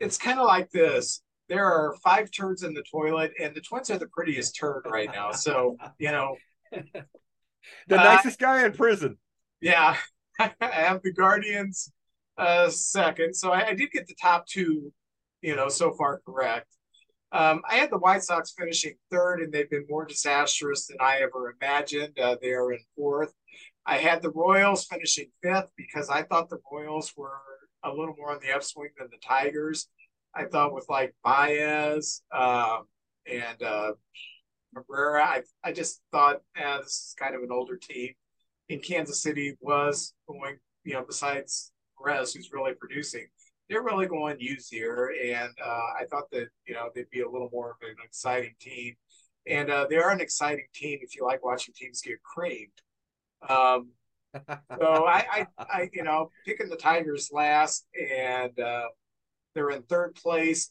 [0.01, 1.23] it's kind of like this.
[1.49, 5.11] There are five turds in the toilet, and the Twins are the prettiest turd right
[5.13, 5.31] now.
[5.31, 6.37] So, you know,
[6.73, 9.19] the uh, nicest guy in prison.
[9.61, 9.97] Yeah,
[10.41, 11.93] I have the Guardians
[12.37, 13.35] uh, second.
[13.35, 14.93] So I, I, did get the top two,
[15.43, 16.67] you know, so far correct.
[17.35, 21.19] Um, I had the White Sox finishing third, and they've been more disastrous than I
[21.19, 22.17] ever imagined.
[22.17, 23.35] Uh, they are in fourth.
[23.85, 27.41] I had the Royals finishing fifth because I thought the Royals were
[27.83, 29.89] a little more on the upswing than the Tigers.
[30.33, 32.85] I thought with like Baez um,
[33.27, 33.93] and uh,
[34.73, 38.13] Cabrera, I, I just thought as eh, kind of an older team.
[38.69, 43.27] In Kansas City was going, you know, besides Perez, who's really producing,
[43.69, 45.13] they're really going to use here.
[45.25, 48.55] And uh, I thought that, you know, they'd be a little more of an exciting
[48.61, 48.95] team.
[49.47, 52.81] And uh, they are an exciting team if you like watching teams get creamed.
[53.49, 53.91] Um,
[54.79, 58.87] so I, I, I, you know, picking the Tigers last, and uh,
[59.55, 60.71] they're in third place.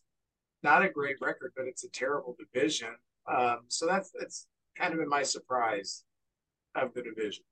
[0.63, 2.89] Not a great record, but it's a terrible division.
[3.27, 6.03] Um, so that's that's kind of been my surprise
[6.75, 7.43] of the division.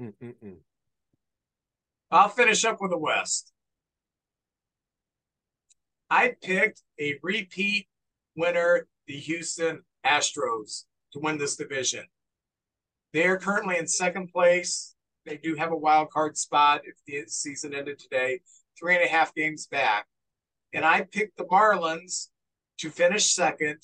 [0.00, 0.56] Mm-mm-mm.
[2.10, 3.51] I'll finish up with the West.
[6.12, 7.88] I picked a repeat
[8.36, 10.84] winner, the Houston Astros,
[11.14, 12.04] to win this division.
[13.14, 14.94] They are currently in second place.
[15.24, 18.40] They do have a wild card spot if the season ended today,
[18.78, 20.06] three and a half games back.
[20.74, 22.28] And I picked the Marlins
[22.80, 23.78] to finish second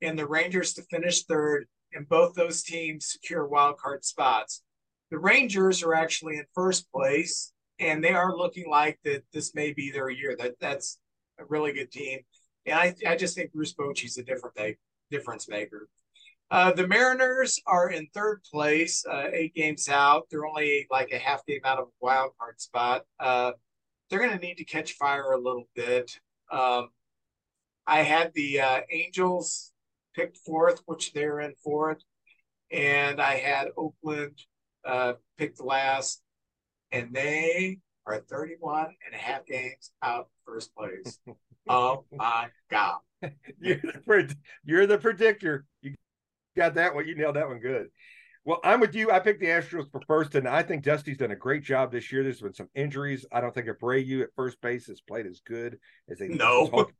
[0.00, 4.62] and the Rangers to finish third, and both those teams secure wild card spots.
[5.10, 9.74] The Rangers are actually in first place, and they are looking like that this may
[9.74, 10.34] be their year.
[10.38, 10.98] That that's
[11.38, 12.20] a really good team,
[12.66, 14.78] and I, I just think Bruce Bochy's a different make,
[15.10, 15.88] difference maker.
[16.50, 20.26] Uh, the Mariners are in third place, uh, eight games out.
[20.30, 23.02] They're only like a half game out of a wild card spot.
[23.18, 23.52] Uh,
[24.08, 26.20] they're going to need to catch fire a little bit.
[26.52, 26.90] Um,
[27.86, 29.72] I had the uh, Angels
[30.14, 32.02] picked fourth, which they're in fourth,
[32.70, 34.38] and I had Oakland
[34.84, 36.22] uh, picked last,
[36.92, 41.18] and they are 31 and a half games out first place.
[41.68, 42.98] oh my God.
[43.60, 45.64] You're the, you're the predictor.
[45.80, 45.94] You
[46.54, 47.08] got that one.
[47.08, 47.88] You nailed that one good.
[48.44, 49.10] Well, I'm with you.
[49.10, 52.12] I picked the Astros for first, and I think Dusty's done a great job this
[52.12, 52.22] year.
[52.22, 53.26] There's been some injuries.
[53.32, 55.78] I don't think Abreu at first base has played as good
[56.08, 56.68] as they no.
[56.70, 56.92] Talk.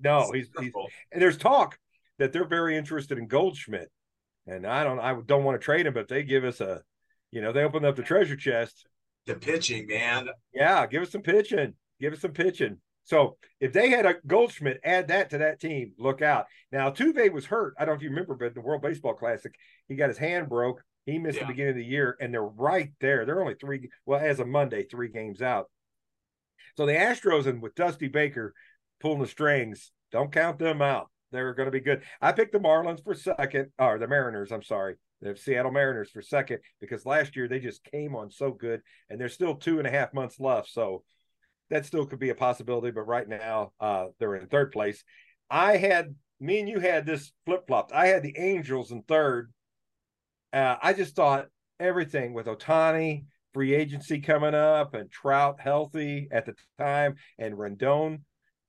[0.00, 0.72] No, he's, he's
[1.12, 1.78] and there's talk
[2.18, 3.90] that they're very interested in Goldschmidt,
[4.46, 6.82] and I don't I don't want to trade him, but they give us a,
[7.30, 8.86] you know, they open up the treasure chest.
[9.26, 10.28] The pitching, man.
[10.52, 11.74] Yeah, give us some pitching.
[12.00, 12.78] Give us some pitching.
[13.04, 15.92] So if they had a Goldschmidt, add that to that team.
[15.98, 16.46] Look out.
[16.70, 17.74] Now Tuve was hurt.
[17.78, 19.52] I don't know if you remember, but the World Baseball Classic,
[19.88, 20.82] he got his hand broke.
[21.06, 21.44] He missed yeah.
[21.44, 23.24] the beginning of the year, and they're right there.
[23.24, 23.90] They're only three.
[24.06, 25.70] Well, as of Monday, three games out.
[26.76, 28.54] So the Astros and with Dusty Baker
[29.00, 31.10] pulling the strings, don't count them out.
[31.32, 32.02] They're going to be good.
[32.20, 34.52] I picked the Marlins for second, or the Mariners.
[34.52, 38.52] I'm sorry, the Seattle Mariners for second because last year they just came on so
[38.52, 40.70] good, and there's still two and a half months left.
[40.70, 41.04] So
[41.70, 45.04] that still could be a possibility, but right now uh, they're in third place.
[45.50, 47.92] I had me and you had this flip flopped.
[47.92, 49.52] I had the Angels in third.
[50.52, 51.46] Uh, I just thought
[51.78, 58.22] everything with Ohtani, free agency coming up and Trout healthy at the time and Rendon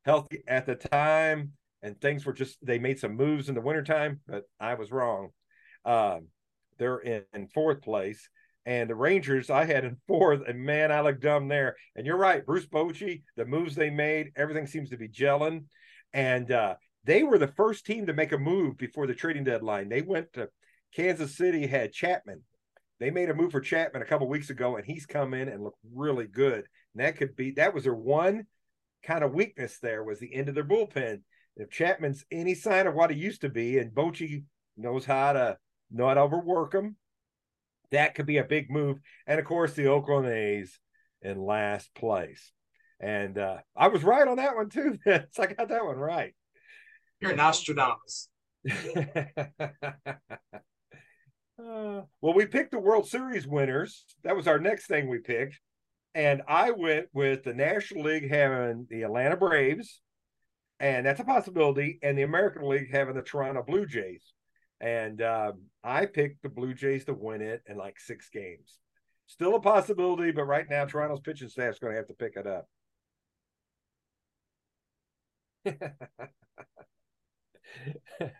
[0.05, 4.19] healthy at the time and things were just they made some moves in the wintertime,
[4.27, 5.29] but I was wrong.
[5.85, 6.27] Um,
[6.81, 8.27] they're in, in fourth place
[8.65, 11.75] and the Rangers I had in fourth, and man, I look dumb there.
[11.95, 15.65] And you're right, Bruce Bochy, the moves they made, everything seems to be gelling.
[16.13, 19.89] And uh, they were the first team to make a move before the trading deadline.
[19.89, 20.49] They went to
[20.95, 22.41] Kansas City, had Chapman.
[22.99, 25.63] They made a move for Chapman a couple weeks ago, and he's come in and
[25.63, 26.65] looked really good.
[26.93, 28.45] And that could be that was their one
[29.03, 31.21] kind of weakness there was the end of their bullpen.
[31.55, 34.43] If Chapman's any sign of what he used to be, and Bochy
[34.77, 35.57] knows how to
[35.91, 36.95] not overwork them.
[37.91, 38.99] That could be a big move.
[39.27, 40.79] And of course, the Oakland A's
[41.21, 42.51] in last place.
[42.99, 44.97] And uh, I was right on that one too.
[45.05, 45.37] Vince.
[45.39, 46.33] I got that one right.
[47.19, 48.29] You're Nostradamus.
[51.61, 54.03] Uh, well, we picked the World Series winners.
[54.23, 55.59] That was our next thing we picked.
[56.15, 60.01] And I went with the National League having the Atlanta Braves,
[60.79, 64.33] and that's a possibility, and the American League having the Toronto Blue Jays.
[64.81, 68.79] And um, I picked the Blue Jays to win it in like six games.
[69.27, 72.35] Still a possibility, but right now Toronto's pitching staff is going to have to pick
[72.35, 72.67] it up.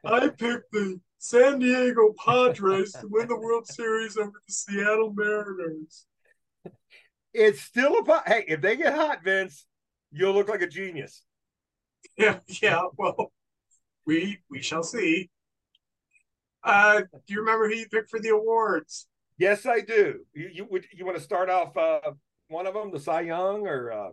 [0.04, 6.06] I picked the San Diego Padres to win the World Series over the Seattle Mariners.
[7.34, 8.46] It's still a hey.
[8.48, 9.66] If they get hot, Vince,
[10.12, 11.24] you'll look like a genius.
[12.18, 12.82] Yeah, yeah.
[12.98, 13.32] Well,
[14.08, 15.30] we we shall see.
[16.64, 19.07] Uh, do you remember who you picked for the awards?
[19.38, 20.20] Yes, I do.
[20.34, 22.12] You you would you want to start off uh,
[22.47, 24.09] one of them, the Cy Young, or uh...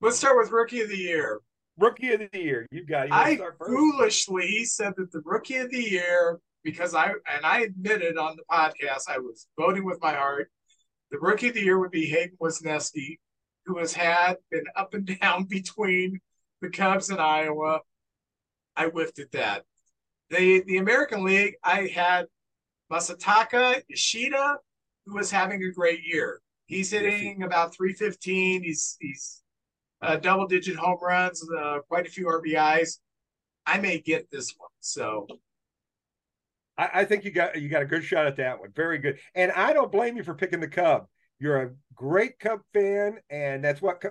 [0.00, 1.40] let's start with Rookie of the Year.
[1.78, 2.66] Rookie of the Year.
[2.70, 3.08] You got.
[3.08, 8.18] You I foolishly said that the Rookie of the Year because I and I admitted
[8.18, 10.50] on the podcast I was voting with my heart.
[11.12, 13.18] The Rookie of the Year would be Hayden Wesneski,
[13.66, 16.18] who has had been up and down between
[16.60, 17.80] the Cubs and Iowa.
[18.74, 19.64] I whiffed at that.
[20.30, 22.26] The the American League, I had
[22.90, 24.58] Masataka Yoshida,
[25.06, 26.40] who was having a great year.
[26.66, 28.62] He's hitting about 315.
[28.62, 29.42] He's he's
[30.02, 32.98] uh, double digit home runs, uh, quite a few RBIs.
[33.66, 34.70] I may get this one.
[34.80, 35.26] So
[36.76, 38.70] I, I, think you got you got a good shot at that one.
[38.74, 39.18] Very good.
[39.34, 41.06] And I don't blame you for picking the Cub.
[41.38, 44.02] You're a great Cub fan, and that's what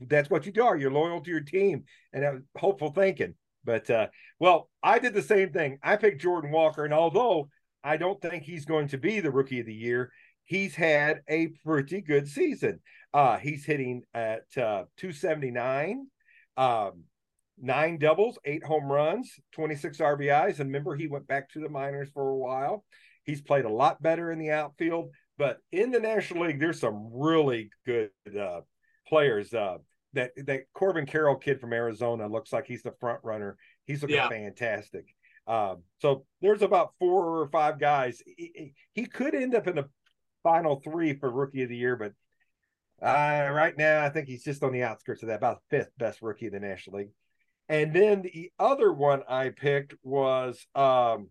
[0.00, 0.76] that's what you do.
[0.78, 3.34] You're loyal to your team, and hopeful thinking.
[3.64, 4.08] But uh,
[4.38, 5.78] well, I did the same thing.
[5.82, 7.48] I picked Jordan Walker, and although
[7.82, 10.12] I don't think he's going to be the rookie of the year,
[10.44, 12.80] he's had a pretty good season.
[13.12, 16.06] Uh, he's hitting at uh, 279,
[16.56, 17.04] um,
[17.58, 20.60] nine doubles, eight home runs, 26 RBIs.
[20.60, 22.84] And remember, he went back to the minors for a while.
[23.24, 27.10] He's played a lot better in the outfield, but in the National League, there's some
[27.12, 28.60] really good uh,
[29.08, 29.54] players.
[30.14, 33.56] That that Corbin Carroll kid from Arizona looks like he's the front runner.
[33.86, 34.28] He's looking yeah.
[34.28, 35.06] fantastic.
[35.46, 38.22] Um, so there's about four or five guys.
[38.24, 39.90] He, he, could end up in the
[40.42, 42.12] final three for rookie of the year, but
[43.06, 46.22] uh, right now I think he's just on the outskirts of that, about fifth best
[46.22, 47.10] rookie in the National League.
[47.68, 51.28] And then the other one I picked was um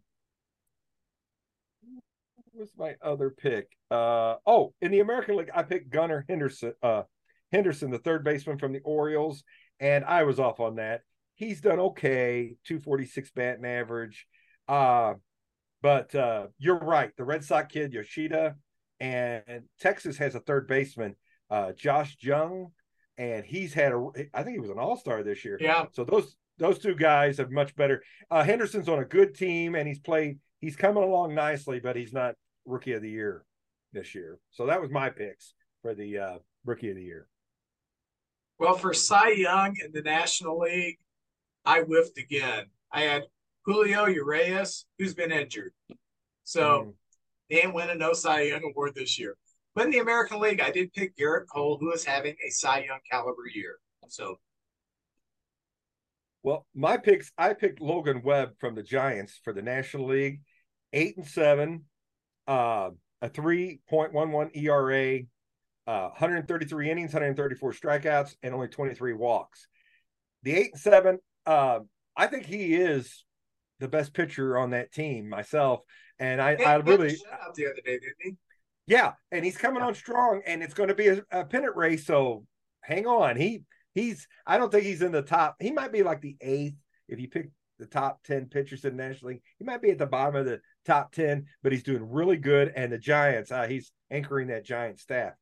[2.35, 3.67] what was my other pick?
[3.89, 7.03] Uh oh, in the American League, I picked Gunnar Henderson, uh
[7.53, 9.43] Henderson, the third baseman from the Orioles,
[9.79, 11.01] and I was off on that.
[11.35, 14.27] He's done okay, 246 batting average.
[14.67, 15.13] Uh
[15.81, 18.55] but uh you're right, the Red Sox kid Yoshida
[19.03, 21.15] and Texas has a third baseman,
[21.49, 22.71] uh, Josh Jung,
[23.17, 24.09] and he's had a.
[24.33, 25.57] I think he was an All Star this year.
[25.59, 25.85] Yeah.
[25.91, 28.01] So those those two guys have much better.
[28.31, 30.39] Uh, Henderson's on a good team, and he's played.
[30.59, 32.35] He's coming along nicely, but he's not
[32.65, 33.43] Rookie of the Year
[33.91, 34.39] this year.
[34.51, 37.27] So that was my picks for the uh, Rookie of the Year.
[38.59, 40.97] Well, for Cy Young in the National League,
[41.65, 42.65] I whiffed again.
[42.91, 43.23] I had
[43.65, 45.73] Julio Urias, who's been injured.
[46.43, 46.93] So mm.
[47.53, 49.37] He ain't winning no Cy Young award this year.
[49.75, 52.85] But in the American League, I did pick Gerrit Cole, who is having a Cy
[52.85, 53.77] Young caliber year.
[54.07, 54.39] So,
[56.41, 60.41] well, my picks, I picked Logan Webb from the Giants for the National League,
[60.93, 61.85] eight and seven,
[62.47, 62.89] uh,
[63.21, 65.19] a three point one one ERA,
[65.87, 69.67] uh, 133 innings, 134 strikeouts, and only 23 walks.
[70.43, 71.79] The eight and seven, uh,
[72.15, 73.25] I think he is
[73.79, 75.81] the best pitcher on that team myself.
[76.19, 78.35] And I, I really out the other day, didn't he?
[78.85, 82.05] Yeah, and he's coming on strong, and it's going to be a, a pennant race.
[82.05, 82.45] So
[82.81, 83.37] hang on.
[83.37, 83.63] He
[83.93, 85.55] he's I don't think he's in the top.
[85.59, 86.75] He might be like the eighth
[87.07, 89.41] if you pick the top 10 pitchers in the National League.
[89.57, 92.71] He might be at the bottom of the top 10, but he's doing really good.
[92.75, 95.33] And the Giants, uh, he's anchoring that Giant staff.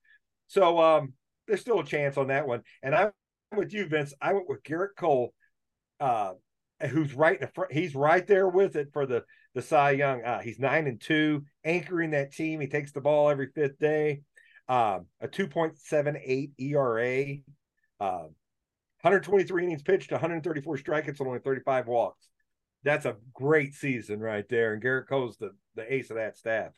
[0.51, 1.13] So um,
[1.47, 2.63] there's still a chance on that one.
[2.83, 3.11] And I'm
[3.55, 4.13] with you, Vince.
[4.21, 5.33] I went with Gerrit Cole,
[6.01, 6.33] uh,
[6.89, 7.71] who's right in the front.
[7.71, 9.23] He's right there with it for the
[9.55, 10.25] the Cy Young.
[10.25, 12.59] Uh, he's nine and two, anchoring that team.
[12.59, 14.23] He takes the ball every fifth day.
[14.67, 17.37] Um, a 2.78 ERA,
[17.99, 18.27] uh,
[19.01, 22.27] 123 innings pitched, 134 strikeouts, and only 35 walks.
[22.83, 24.73] That's a great season right there.
[24.73, 26.71] And Gerrit Cole's the, the ace of that staff.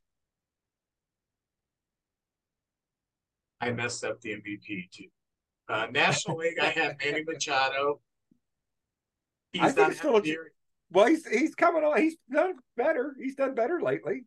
[3.63, 5.05] I messed up the MVP too.
[5.69, 8.01] Uh, National League, I have Manny Machado.
[9.53, 10.21] He's I think still
[10.91, 11.99] well, he's he's coming on.
[11.99, 13.15] He's done better.
[13.19, 14.25] He's done better lately.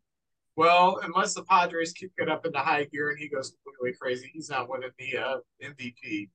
[0.56, 4.30] Well, unless the Padres kick it up into high gear and he goes completely crazy,
[4.32, 6.30] he's not winning the uh, MVP.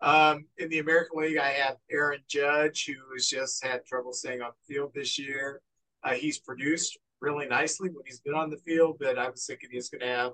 [0.00, 4.42] Um, in the American League, I have Aaron Judge, who has just had trouble staying
[4.42, 5.62] on the field this year.
[6.02, 9.70] Uh, he's produced really nicely when he's been on the field, but I was thinking
[9.70, 10.32] he's going to have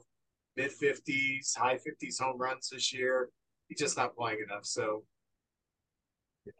[0.58, 3.30] mid 50s, high 50s home runs this year.
[3.68, 4.64] He's just not playing enough.
[4.66, 5.04] So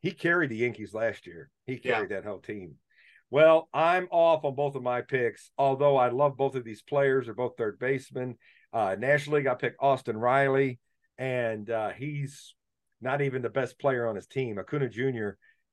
[0.01, 1.51] he carried the Yankees last year.
[1.67, 2.21] He carried yeah.
[2.21, 2.77] that whole team.
[3.31, 7.27] Well, I'm off on both of my picks, although I love both of these players.
[7.27, 8.37] They're both third basemen.
[8.73, 10.79] Uh, National League, I picked Austin Riley,
[11.19, 12.55] and uh, he's
[13.01, 14.59] not even the best player on his team.
[14.59, 15.31] Acuna Jr.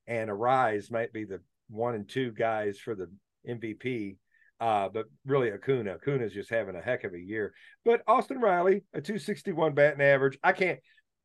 [0.08, 3.10] and Arraez might be the one and two guys for the
[3.48, 4.18] MVP.
[4.60, 5.96] Uh, but really Acuna.
[5.96, 7.54] Acuna's just having a heck of a year.
[7.84, 10.38] But Austin Riley, a 261 batting average.
[10.44, 10.80] I can't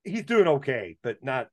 [0.05, 1.49] he's doing okay, but not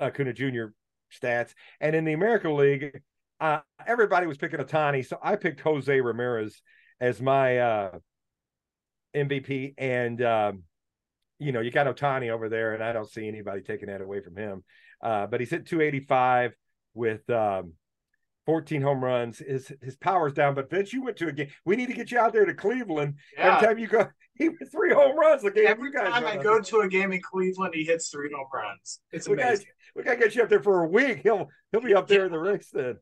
[0.00, 0.66] Acuna Jr.
[1.12, 1.54] stats.
[1.80, 3.00] And in the American League,
[3.40, 6.60] uh, everybody was picking Ohtani, so I picked Jose Ramirez
[7.00, 7.98] as my uh,
[9.14, 9.74] MVP.
[9.78, 10.62] And um,
[11.38, 14.20] you know, you got Ohtani over there, and I don't see anybody taking that away
[14.20, 14.64] from him.
[15.00, 16.52] Uh, but he's hit 285
[16.94, 17.74] with um,
[18.48, 19.40] 14 home runs.
[19.40, 20.54] His his power's down.
[20.54, 21.48] But Vince, you went to a game.
[21.66, 23.16] We need to get you out there to Cleveland.
[23.36, 23.56] Yeah.
[23.56, 25.42] Every time you go, he was three home runs.
[25.42, 28.46] The game Every time I go to a game in Cleveland, he hits three home
[28.52, 29.00] runs.
[29.12, 29.66] It's we amazing.
[29.66, 31.20] Gotta, we gotta get you up there for a week.
[31.22, 32.26] He'll he'll be up there yeah.
[32.26, 32.96] in the race then.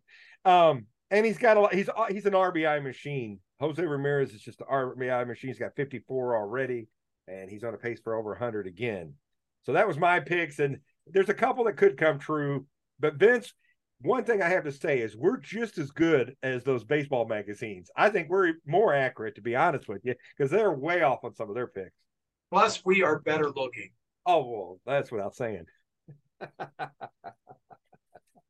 [0.44, 1.72] Um, and he's got a lot.
[1.72, 3.38] He's he's an RBI machine.
[3.61, 5.49] Jose Ramirez is just an RBI machine.
[5.49, 6.88] He's got 54 already
[7.28, 9.14] and he's on a pace for over 100 again.
[9.62, 12.66] So that was my picks, and there's a couple that could come true.
[13.01, 13.53] But Vince,
[14.01, 17.90] one thing I have to say is we're just as good as those baseball magazines.
[17.97, 21.34] I think we're more accurate, to be honest with you, because they're way off on
[21.34, 21.92] some of their picks.
[22.51, 23.90] Plus, we are better looking.
[24.24, 25.64] Oh well, that's without saying.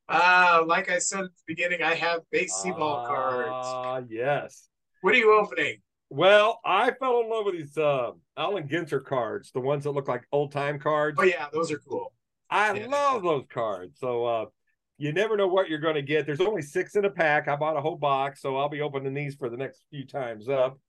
[0.09, 3.49] uh, like I said at the beginning, I have baseball uh, cards.
[3.51, 4.67] Ah, yes.
[5.01, 5.77] What are you opening?
[6.09, 10.07] Well, I fell in love with these uh, Allen Ginter cards, the ones that look
[10.07, 11.17] like old time cards.
[11.19, 12.13] Oh yeah, those are cool.
[12.49, 12.87] I yeah.
[12.87, 13.99] love those cards.
[13.99, 14.45] So uh,
[14.97, 16.25] you never know what you're going to get.
[16.25, 17.47] There's only six in a pack.
[17.47, 20.49] I bought a whole box, so I'll be opening these for the next few times
[20.49, 20.79] up.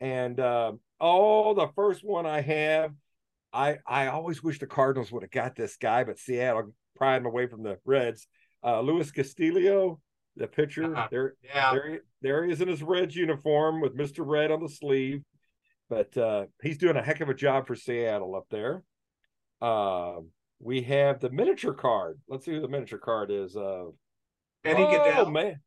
[0.00, 2.92] And uh, oh, the first one I have,
[3.52, 7.26] I I always wish the Cardinals would have got this guy, but Seattle pried him
[7.26, 8.26] away from the Reds.
[8.62, 10.00] Uh, Luis Castillo,
[10.36, 10.92] the pitcher.
[10.92, 11.08] Uh-huh.
[11.10, 11.72] There, yeah.
[11.72, 15.22] there, there he is in his Reds uniform with Mister Red on the sleeve.
[15.88, 18.82] But uh, he's doing a heck of a job for Seattle up there.
[19.60, 20.20] Uh,
[20.60, 22.18] we have the miniature card.
[22.28, 23.56] Let's see who the miniature card is.
[23.56, 23.86] Uh,
[24.64, 25.32] Eddie oh, Gaedel.
[25.32, 25.60] man.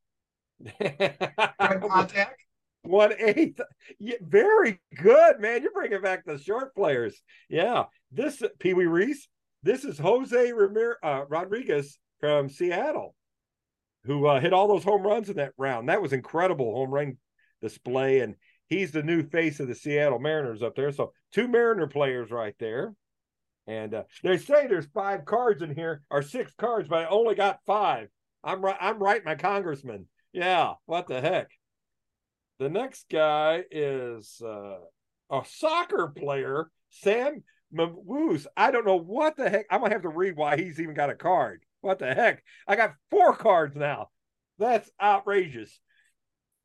[1.89, 2.43] contact.
[2.83, 3.59] One eighth.
[3.99, 5.61] Yeah, very good, man.
[5.61, 7.21] You're bringing back the short players.
[7.49, 7.85] Yeah.
[8.11, 9.27] This Pee Wee Reese.
[9.63, 13.15] This is Jose Ramirez, uh, Rodriguez from Seattle
[14.07, 15.89] who uh, hit all those home runs in that round.
[15.89, 17.17] That was incredible home run
[17.61, 18.35] display, and
[18.67, 20.91] he's the new face of the Seattle Mariners up there.
[20.91, 22.93] So two Mariner players right there.
[23.68, 27.36] And uh, they say there's five cards in here, or six cards, but I only
[27.36, 28.07] got five.
[28.43, 28.78] I'm right.
[28.80, 30.07] I'm right, my congressman.
[30.32, 31.49] Yeah, what the heck?
[32.59, 34.78] The next guy is uh,
[35.30, 37.43] a soccer player, Sam
[37.76, 38.47] Mawoos.
[38.55, 39.65] I don't know what the heck.
[39.70, 41.63] I'm gonna have to read why he's even got a card.
[41.82, 42.43] What the heck?
[42.68, 44.09] I got four cards now.
[44.59, 45.80] That's outrageous.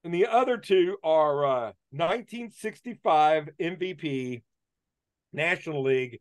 [0.04, 4.42] And the other two are uh, 1965 MVP
[5.32, 6.20] National League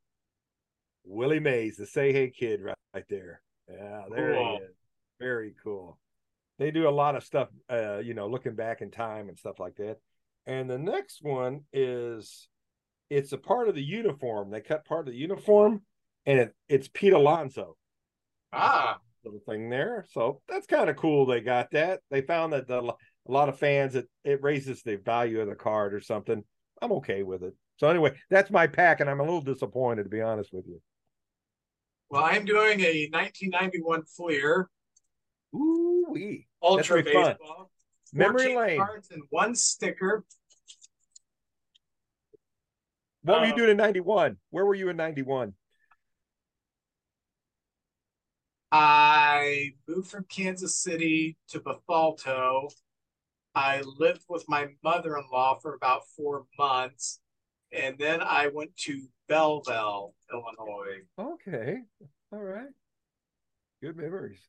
[1.03, 3.41] Willie Mays, the Say Hey Kid, right, there.
[3.69, 4.57] Yeah, there cool.
[4.59, 4.75] he is.
[5.19, 5.97] Very cool.
[6.59, 9.59] They do a lot of stuff, uh, you know, looking back in time and stuff
[9.59, 9.97] like that.
[10.45, 12.47] And the next one is
[13.09, 14.51] it's a part of the uniform.
[14.51, 15.81] They cut part of the uniform,
[16.25, 17.77] and it, it's Pete Alonso.
[18.53, 20.05] Ah, little thing there.
[20.11, 21.25] So that's kind of cool.
[21.25, 22.01] They got that.
[22.09, 25.55] They found that the, a lot of fans it it raises the value of the
[25.55, 26.43] card or something.
[26.81, 27.53] I'm okay with it.
[27.77, 30.81] So anyway, that's my pack, and I'm a little disappointed to be honest with you.
[32.11, 34.69] Well, I'm doing a 1991 Fleer.
[35.55, 36.45] Ooh wee!
[36.61, 37.37] Ultra baseball.
[37.37, 37.65] Fun.
[38.11, 38.79] Memory lane.
[38.79, 40.25] Cards and one sticker.
[43.23, 44.35] What were you uh, doing in 91?
[44.49, 45.53] Where were you in 91?
[48.73, 52.73] I moved from Kansas City to Bethalto.
[53.55, 57.21] I lived with my mother in law for about four months.
[57.71, 61.03] And then I went to Belleville, Illinois.
[61.17, 61.77] Okay.
[62.33, 62.67] All right.
[63.81, 64.41] Good memories.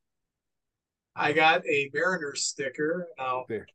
[1.14, 3.06] I got a Mariner sticker.
[3.16, 3.68] I'll there.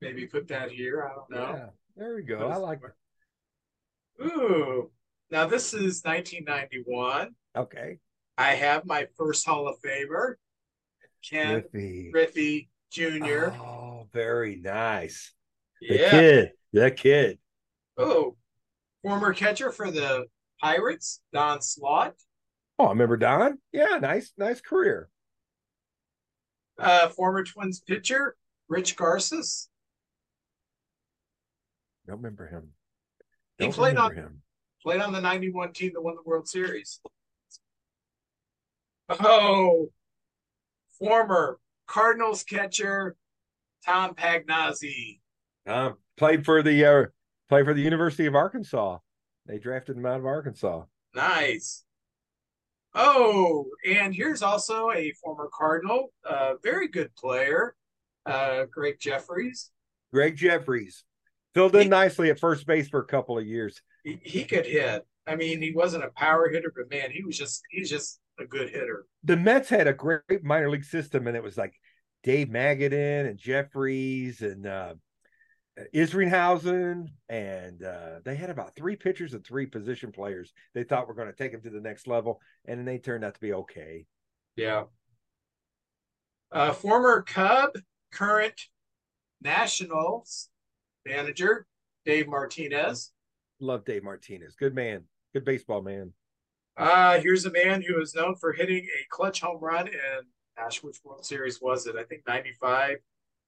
[0.00, 1.04] maybe put that here.
[1.04, 1.54] I don't know.
[1.56, 1.66] Yeah,
[1.96, 2.48] there we go.
[2.48, 4.24] I like it.
[4.24, 4.90] Ooh.
[5.30, 7.28] Now this is 1991.
[7.56, 7.98] Okay.
[8.36, 10.34] I have my first Hall of Famer,
[11.22, 13.50] Ken Griffey, Griffey Jr.
[13.60, 15.32] Oh, very nice.
[15.80, 16.10] The yeah.
[16.10, 16.50] kid.
[16.72, 17.38] The kid.
[17.96, 18.36] Oh,
[19.06, 20.24] former catcher for the
[20.60, 22.14] Pirates, Don Slaught.
[22.76, 23.58] Oh, I remember Don.
[23.72, 25.08] Yeah, nice, nice career.
[26.76, 28.34] Uh, former Twins pitcher,
[28.68, 29.68] Rich Garces.
[32.08, 32.70] Don't remember him.
[33.58, 34.42] He Don't played on him.
[34.82, 37.00] played on the 91 team that won the World Series.
[39.08, 39.90] Oh,
[40.98, 43.14] former Cardinals catcher,
[43.84, 45.20] Tom Pagnozzi.
[45.64, 47.04] Um, played for the uh,
[47.48, 48.98] played for the University of Arkansas.
[49.46, 50.84] They drafted him out of Arkansas.
[51.14, 51.84] Nice.
[52.94, 57.76] Oh, and here's also a former Cardinal, uh, very good player,
[58.24, 59.70] uh, Gregg Jefferies.
[60.12, 61.04] Gregg Jefferies
[61.54, 63.80] filled in He- nicely at first base for a couple of years.
[64.02, 65.06] He, he could hit.
[65.26, 68.44] I mean, he wasn't a power hitter, but man, he was just he's just a
[68.46, 69.06] good hitter.
[69.24, 71.74] The Mets had a great minor league system, and it was like
[72.22, 74.94] Dave Magadan and Jefferies and uh,
[75.94, 81.14] Isringhausen, and uh, they had about three pitchers and three position players they thought were
[81.14, 83.52] going to take them to the next level, and then they turned out to be
[83.52, 84.06] okay.
[84.56, 84.84] Yeah.
[86.50, 87.70] Uh, former Cub,
[88.12, 88.60] current
[89.42, 90.48] Nationals
[91.04, 91.66] manager
[92.04, 93.12] Dave Martinez.
[93.60, 95.04] Love Dave Martinez, good man,
[95.34, 96.12] good baseball man.
[96.76, 100.20] Uh, here's a man who is known for hitting a clutch home run in,
[100.56, 101.96] gosh, which World Series was it?
[101.96, 102.96] I think 95.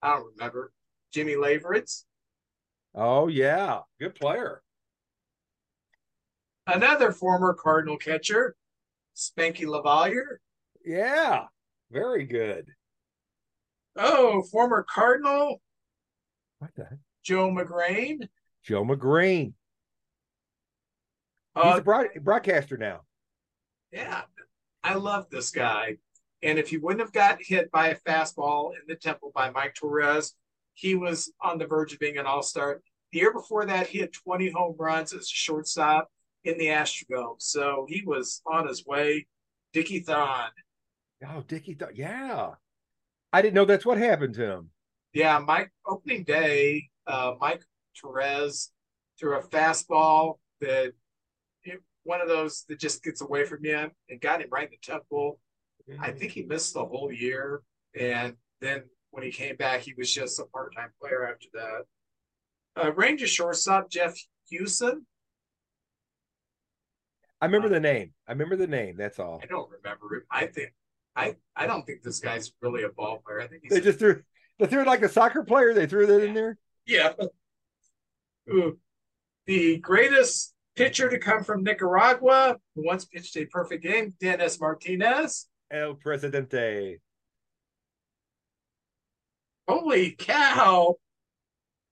[0.02, 0.72] I don't remember.
[1.12, 2.04] Jimmy Leyritz.
[2.94, 4.62] Oh yeah, good player.
[6.66, 8.54] Another former Cardinal catcher,
[9.16, 10.38] Spanky LaValliere.
[10.84, 11.44] Yeah,
[11.90, 12.66] very good.
[13.96, 15.60] Oh, former Cardinal,
[16.58, 16.98] What the heck?
[17.24, 18.28] Joe Magrane.
[18.64, 19.54] Joe Magrane.
[21.62, 23.00] He's Uh, a broad, broadcaster now.
[23.90, 24.22] yeah,
[24.84, 25.98] I love this guy.
[26.42, 29.74] And if he wouldn't have got hit by a fastball in the temple by Mike
[29.74, 30.34] Torrez,
[30.78, 32.80] he was on the verge of being an all star.
[33.10, 36.08] The year before that, he had 20 home runs as a shortstop
[36.44, 37.40] in the Astrodome.
[37.40, 39.26] So he was on his way.
[39.72, 40.50] Dickie Thon.
[41.26, 41.90] Oh, Dickie, Thon.
[41.94, 42.50] yeah.
[43.32, 44.70] I didn't know that's what happened to him.
[45.12, 47.64] Yeah, Mike, opening day, uh, Mike
[48.00, 48.68] Torrez
[49.18, 50.92] threw a fastball that
[51.64, 54.70] it, one of those that just gets away from you and got him right in
[54.70, 55.40] the temple.
[55.98, 57.62] I think he missed the whole year.
[57.98, 62.84] And then when he came back, he was just a part time player after that.
[62.84, 64.14] Uh, Rangers shortstop Jeff
[64.52, 65.00] Huson.
[67.40, 68.12] I remember the name.
[68.26, 68.96] I remember the name.
[68.96, 69.40] That's all.
[69.42, 70.22] I don't remember him.
[70.30, 70.72] I think
[71.14, 73.40] I I don't think this guy's really a ball player.
[73.40, 74.22] I think he's They just threw.
[74.58, 75.72] They threw it like a soccer player.
[75.72, 76.58] They threw that in there.
[76.86, 77.12] yeah.
[78.52, 78.78] Ooh.
[79.46, 85.48] The greatest pitcher to come from Nicaragua, who once pitched a perfect game, Dennis Martinez.
[85.70, 86.98] El Presidente.
[89.68, 90.96] Holy cow!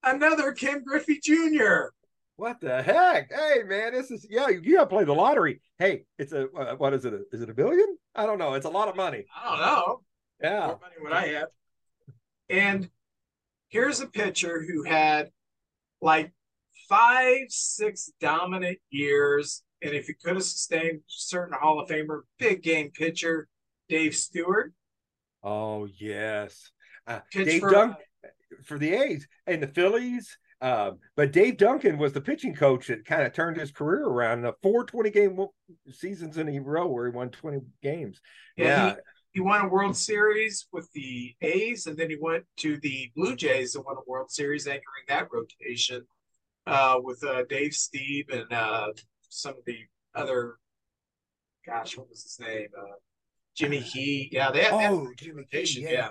[0.02, 1.90] Another Ken Griffey Jr.
[2.36, 3.30] What the heck?
[3.32, 4.48] Hey man, this is yeah.
[4.48, 5.60] You, you got to play the lottery.
[5.78, 7.14] Hey, it's a uh, what is it?
[7.32, 7.96] Is it a billion?
[8.14, 8.54] I don't know.
[8.54, 9.24] It's a lot of money.
[9.34, 10.00] I don't know.
[10.42, 10.66] Yeah.
[10.66, 11.48] more money would I have?
[12.48, 12.88] And
[13.68, 15.30] here's a pitcher who had
[16.00, 16.32] like
[16.88, 19.62] five, six dominant years.
[19.82, 23.48] And if he could have sustained certain Hall of Famer, big game pitcher,
[23.88, 24.72] Dave Stewart.
[25.42, 26.70] Oh yes.
[27.06, 27.96] Uh, Dave for,
[28.64, 30.36] for the A's and the Phillies.
[30.60, 34.42] Um, but Dave Duncan was the pitching coach that kind of turned his career around.
[34.42, 35.46] The four 20 game
[35.90, 38.20] seasons in a row where he won 20 games.
[38.56, 38.90] Yeah.
[38.90, 38.96] He,
[39.32, 43.36] he won a World Series with the A's, and then he went to the Blue
[43.36, 46.06] Jays and won a World Series, anchoring that rotation
[46.66, 48.88] uh, with uh, Dave Stieb and uh,
[49.28, 49.76] some of the
[50.14, 50.56] other.
[51.66, 52.68] Gosh, what was his name?
[52.78, 52.94] Uh,
[53.54, 54.30] Jimmy Key.
[54.32, 55.82] Yeah, they had that Oh, Jimmy Key, rotation.
[55.82, 55.90] yeah.
[55.90, 56.08] yeah.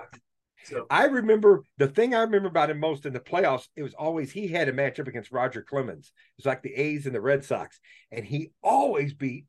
[0.65, 3.67] So I remember the thing I remember about him most in the playoffs.
[3.75, 6.07] It was always he had a matchup against Roger Clemens.
[6.07, 7.79] It was like the A's and the Red Sox,
[8.11, 9.45] and he always beat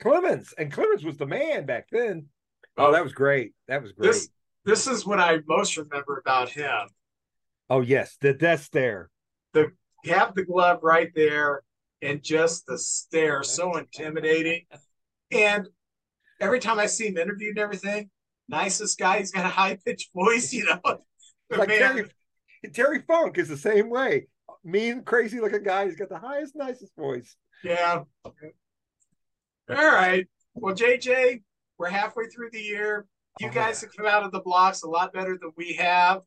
[0.00, 0.54] Clemens.
[0.58, 2.26] And Clemens was the man back then.
[2.76, 3.52] Oh, that was great.
[3.66, 4.08] That was great.
[4.08, 4.28] this
[4.64, 6.88] this is what I most remember about him.
[7.70, 9.10] oh yes, the that's there.
[9.54, 9.72] The
[10.04, 11.62] have the glove right there,
[12.02, 14.66] and just the stare, so intimidating.
[15.30, 15.68] And
[16.40, 18.10] every time I see him interviewed and everything,
[18.48, 19.18] nicest guy.
[19.18, 20.80] He's got a high pitched voice, you know.
[21.50, 22.04] Like Terry,
[22.74, 24.26] Terry Funk is the same way.
[24.64, 25.86] Mean, crazy looking guy.
[25.86, 27.34] He's got the highest, nicest voice.
[27.64, 28.02] yeah.
[28.24, 28.32] All
[29.70, 30.26] right.
[30.54, 31.42] Well, JJ,
[31.78, 33.06] we're halfway through the year.
[33.40, 33.88] You Oh, guys yeah.
[33.88, 36.22] have come out of the blocks a lot better than we have.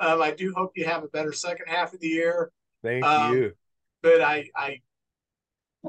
[0.00, 2.50] Um, I do hope you have a better second half of the year.
[2.82, 3.52] Thank Um, you.
[4.02, 4.80] but I I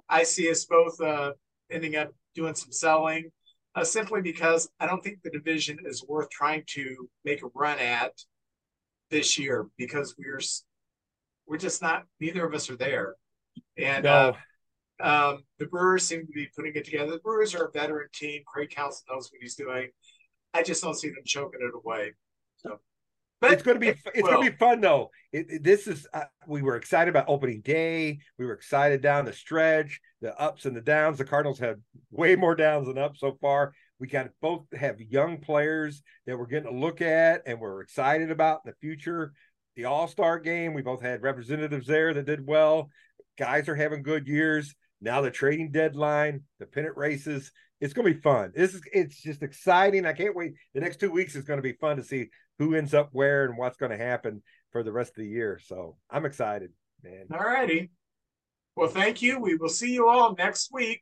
[0.10, 1.34] I see us both uh,
[1.72, 3.32] ending up doing some selling,
[3.76, 7.80] uh, simply because I don't think the division is worth trying to make a run
[7.80, 8.14] at
[9.10, 10.40] this year because we're
[11.48, 12.06] we're just not.
[12.20, 13.16] Neither of us are there,
[13.78, 14.36] and No,
[15.02, 17.12] uh, um, the Brewers seem to be putting it together.
[17.12, 18.42] The Brewers are a veteran team.
[18.48, 19.90] Craig Counsell knows what he's doing.
[20.54, 22.14] I just don't see them choking it away.
[22.58, 22.80] So,
[23.54, 24.24] it's going to be it's will.
[24.34, 25.10] going to be fun though.
[25.32, 28.20] It, it- this is uh, we were excited about opening day.
[28.38, 31.18] We were excited down the stretch, the ups and the downs.
[31.18, 31.82] The Cardinals had
[32.12, 33.74] way more downs than ups so far.
[34.00, 38.30] We got both have young players that we're getting to look at and we're excited
[38.32, 39.34] about in the future.
[39.76, 42.90] The All Star game, we both had representatives there that did well.
[43.38, 44.74] Guys are having good years.
[45.02, 47.52] Now the trading deadline, the pennant races.
[47.82, 48.54] It's going to be fun.
[48.56, 50.06] This is it's just exciting.
[50.06, 50.54] I can't wait.
[50.74, 52.28] The next two weeks is going to be fun to see
[52.60, 54.42] who ends up where and what's going to happen
[54.72, 55.60] for the rest of the year.
[55.66, 56.72] So I'm excited,
[57.04, 57.26] man.
[57.34, 57.92] All righty.
[58.76, 59.40] Well, thank you.
[59.40, 61.02] We will see you all next week.